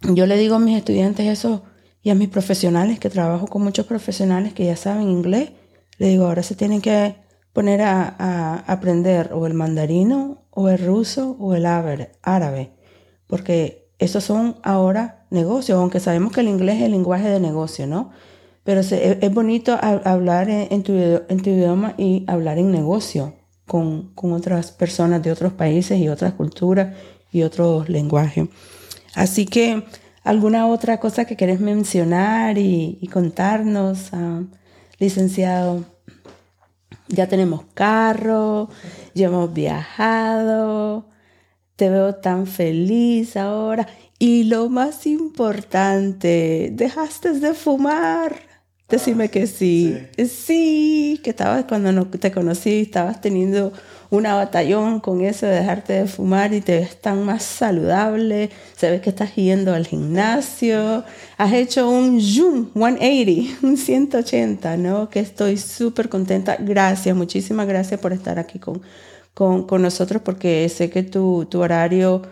Yo 0.00 0.26
le 0.26 0.36
digo 0.36 0.56
a 0.56 0.58
mis 0.58 0.76
estudiantes 0.76 1.28
eso 1.28 1.62
y 2.02 2.10
a 2.10 2.16
mis 2.16 2.28
profesionales, 2.28 2.98
que 2.98 3.08
trabajo 3.08 3.46
con 3.46 3.62
muchos 3.62 3.86
profesionales 3.86 4.52
que 4.52 4.64
ya 4.64 4.74
saben 4.74 5.08
inglés, 5.08 5.52
le 5.98 6.08
digo, 6.08 6.26
ahora 6.26 6.42
se 6.42 6.56
tienen 6.56 6.80
que 6.80 7.14
poner 7.52 7.82
a, 7.82 8.16
a 8.18 8.56
aprender 8.66 9.30
o 9.32 9.46
el 9.46 9.54
mandarino 9.54 10.42
o 10.50 10.68
el 10.70 10.84
ruso 10.84 11.36
o 11.38 11.54
el 11.54 11.66
árabe, 11.66 12.72
porque 13.28 13.92
esos 14.00 14.24
son 14.24 14.56
ahora 14.64 15.24
negocios, 15.30 15.78
aunque 15.78 16.00
sabemos 16.00 16.32
que 16.32 16.40
el 16.40 16.48
inglés 16.48 16.78
es 16.78 16.82
el 16.82 16.90
lenguaje 16.90 17.28
de 17.28 17.38
negocio, 17.38 17.86
¿no? 17.86 18.10
Pero 18.64 18.80
es, 18.80 19.34
bonito 19.34 19.78
hablar 19.80 20.50
en, 20.50 20.82
tu, 20.82 20.92
idioma 20.92 21.94
y 21.96 22.24
hablar 22.26 22.58
en 22.58 22.70
negocio 22.70 23.34
con, 23.66 24.12
otras 24.14 24.70
personas 24.72 25.22
de 25.22 25.32
otros 25.32 25.54
países 25.54 25.98
y 25.98 26.08
otras 26.08 26.34
culturas 26.34 26.94
y 27.32 27.42
otros 27.42 27.88
lenguajes. 27.88 28.48
Así 29.14 29.46
que, 29.46 29.84
¿alguna 30.24 30.66
otra 30.66 31.00
cosa 31.00 31.24
que 31.24 31.36
querés 31.36 31.60
mencionar 31.60 32.58
y, 32.58 33.08
contarnos, 33.12 34.12
ah, 34.12 34.42
licenciado? 34.98 35.84
Ya 37.08 37.28
tenemos 37.28 37.64
carro, 37.74 38.68
ya 39.14 39.26
hemos 39.26 39.52
viajado, 39.52 41.08
te 41.76 41.88
veo 41.88 42.14
tan 42.16 42.46
feliz 42.46 43.36
ahora. 43.36 43.88
Y 44.18 44.44
lo 44.44 44.68
más 44.68 45.06
importante, 45.06 46.68
dejaste 46.72 47.32
de 47.40 47.54
fumar. 47.54 48.49
Decime 48.90 49.28
que 49.30 49.46
sí. 49.46 49.96
sí. 50.28 51.20
que 51.22 51.30
estabas 51.30 51.64
cuando 51.64 51.92
no 51.92 52.06
te 52.06 52.32
conocí, 52.32 52.80
estabas 52.80 53.20
teniendo 53.20 53.72
una 54.10 54.34
batallón 54.34 54.98
con 54.98 55.20
eso 55.20 55.46
de 55.46 55.52
dejarte 55.52 55.92
de 55.92 56.06
fumar 56.06 56.52
y 56.52 56.60
te 56.60 56.80
ves 56.80 57.00
tan 57.00 57.24
más 57.24 57.44
saludable. 57.44 58.50
Se 58.76 58.90
ve 58.90 59.00
que 59.00 59.10
estás 59.10 59.34
yendo 59.36 59.72
al 59.72 59.86
gimnasio. 59.86 61.04
Has 61.38 61.52
hecho 61.52 61.88
un 61.88 62.20
zoom 62.20 62.70
180, 62.74 63.66
un 63.66 63.76
180, 63.76 64.76
¿no? 64.76 65.08
Que 65.08 65.20
estoy 65.20 65.56
súper 65.56 66.08
contenta. 66.08 66.56
Gracias, 66.58 67.16
muchísimas 67.16 67.68
gracias 67.68 68.00
por 68.00 68.12
estar 68.12 68.38
aquí 68.40 68.58
con, 68.58 68.82
con, 69.34 69.82
nosotros 69.82 70.20
porque 70.24 70.68
sé 70.68 70.90
que 70.90 71.04
tu, 71.04 71.46
tu 71.48 71.60
horario 71.60 72.22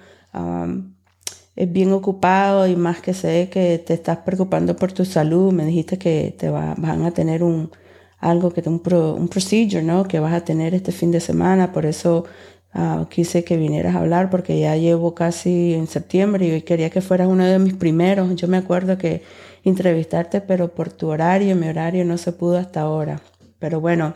es 1.59 1.73
bien 1.73 1.93
ocupado 1.93 2.69
y 2.69 2.77
más 2.77 3.01
que 3.01 3.13
sé 3.13 3.49
que 3.51 3.79
te 3.79 3.93
estás 3.93 4.19
preocupando 4.19 4.77
por 4.77 4.93
tu 4.93 5.05
salud. 5.05 5.53
Me 5.53 5.67
dijiste 5.67 5.99
que 5.99 6.33
te 6.39 6.51
va, 6.51 6.75
van 6.79 7.05
a 7.05 7.11
tener 7.11 7.43
un 7.43 7.73
algo 8.21 8.53
que 8.53 8.63
un, 8.69 8.81
un 9.19 9.29
procedure, 9.29 9.83
¿no? 9.83 10.05
Que 10.05 10.21
vas 10.21 10.35
a 10.35 10.45
tener 10.45 10.73
este 10.73 10.93
fin 10.93 11.11
de 11.11 11.19
semana. 11.19 11.73
Por 11.73 11.85
eso 11.85 12.27
ah, 12.75 13.07
quise 13.11 13.43
que 13.43 13.57
vinieras 13.57 13.97
a 13.97 13.99
hablar 13.99 14.31
porque 14.31 14.61
ya 14.61 14.77
llevo 14.77 15.17
casi 15.17 15.75
en 15.75 15.89
septiembre 15.89 16.47
y 16.47 16.63
quería 16.63 16.91
que 16.91 17.01
fueras 17.01 17.27
uno 17.27 17.45
de 17.45 17.59
mis 17.59 17.75
primeros. 17.75 18.37
Yo 18.37 18.47
me 18.47 18.57
acuerdo 18.59 18.97
que 18.97 19.25
entrevistarte, 19.65 20.41
pero 20.41 20.73
por 20.73 20.93
tu 20.93 21.09
horario, 21.09 21.57
mi 21.57 21.67
horario 21.69 22.05
no 22.05 22.19
se 22.19 22.31
pudo 22.31 22.57
hasta 22.59 22.83
ahora. 22.83 23.21
Pero 23.59 23.81
bueno, 23.81 24.15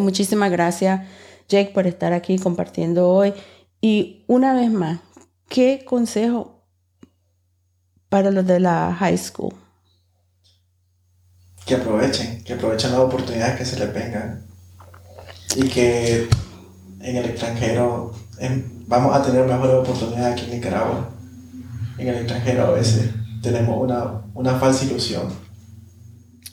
muchísimas 0.00 0.50
gracias 0.50 1.00
Jake 1.48 1.70
por 1.72 1.86
estar 1.86 2.12
aquí 2.12 2.38
compartiendo 2.38 3.08
hoy. 3.08 3.32
Y 3.80 4.24
una 4.26 4.52
vez 4.52 4.70
más, 4.70 5.00
¿Qué 5.48 5.84
consejo 5.84 6.62
para 8.08 8.30
los 8.30 8.46
de 8.46 8.60
la 8.60 8.94
high 8.98 9.16
school? 9.16 9.54
Que 11.64 11.76
aprovechen, 11.76 12.42
que 12.44 12.54
aprovechen 12.54 12.92
las 12.92 13.00
oportunidades 13.00 13.56
que 13.56 13.64
se 13.64 13.78
les 13.78 13.92
vengan. 13.94 14.44
Y 15.56 15.68
que 15.68 16.28
en 17.00 17.16
el 17.16 17.24
extranjero 17.26 18.12
vamos 18.86 19.14
a 19.14 19.22
tener 19.22 19.46
mejores 19.46 19.76
oportunidades 19.76 20.32
aquí 20.32 20.50
en 20.50 20.56
Nicaragua. 20.58 21.10
En 21.98 22.08
el 22.08 22.16
extranjero 22.16 22.66
a 22.66 22.70
veces 22.72 23.10
tenemos 23.40 23.82
una, 23.82 24.22
una 24.34 24.58
falsa 24.58 24.84
ilusión. 24.84 25.28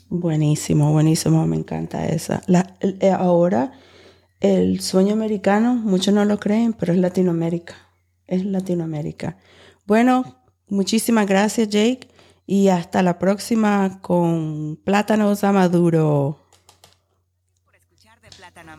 Buenísimo, 0.08 0.92
buenísimo, 0.92 1.46
me 1.46 1.56
encanta 1.56 2.06
esa. 2.06 2.42
La, 2.46 2.76
eh, 2.80 3.10
ahora 3.10 3.72
el 4.40 4.80
sueño 4.80 5.14
americano, 5.14 5.74
muchos 5.74 6.14
no 6.14 6.24
lo 6.24 6.38
creen, 6.38 6.72
pero 6.72 6.92
es 6.92 6.98
Latinoamérica 6.98 7.83
es 8.26 8.44
Latinoamérica. 8.44 9.36
Bueno, 9.86 10.42
muchísimas 10.68 11.26
gracias 11.26 11.68
Jake 11.68 12.08
y 12.46 12.68
hasta 12.68 13.02
la 13.02 13.18
próxima 13.18 14.00
con 14.00 14.78
Plátanos 14.84 15.44
a 15.44 15.52
Maduro. 15.52 16.38
Por 17.64 17.74
escuchar 17.74 18.20
de 18.20 18.28
Plátano. 18.30 18.72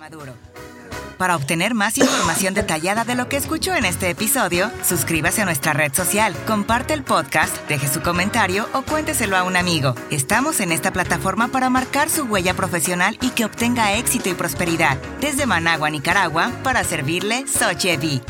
Para 1.18 1.38
obtener 1.38 1.74
más 1.74 1.98
información 1.98 2.54
detallada 2.54 3.06
de 3.06 3.16
lo 3.16 3.30
que 3.30 3.38
escuchó 3.38 3.74
en 3.74 3.86
este 3.86 4.10
episodio, 4.10 4.70
suscríbase 4.84 5.42
a 5.42 5.46
nuestra 5.46 5.72
red 5.72 5.94
social, 5.94 6.36
comparte 6.46 6.94
el 6.94 7.04
podcast, 7.04 7.56
deje 7.70 7.88
su 7.88 8.02
comentario 8.02 8.68
o 8.74 8.82
cuénteselo 8.82 9.38
a 9.38 9.44
un 9.44 9.56
amigo. 9.56 9.96
Estamos 10.12 10.60
en 10.60 10.74
esta 10.74 10.92
plataforma 10.92 11.48
para 11.48 11.70
marcar 11.70 12.10
su 12.10 12.24
huella 12.24 12.54
profesional 12.54 13.18
y 13.22 13.30
que 13.30 13.46
obtenga 13.46 13.94
éxito 13.96 14.30
y 14.30 14.34
prosperidad. 14.34 14.98
Desde 15.22 15.46
Managua, 15.46 15.90
Nicaragua, 15.90 16.52
para 16.64 16.84
servirle 16.84 17.48
Sochevi. 17.48 18.22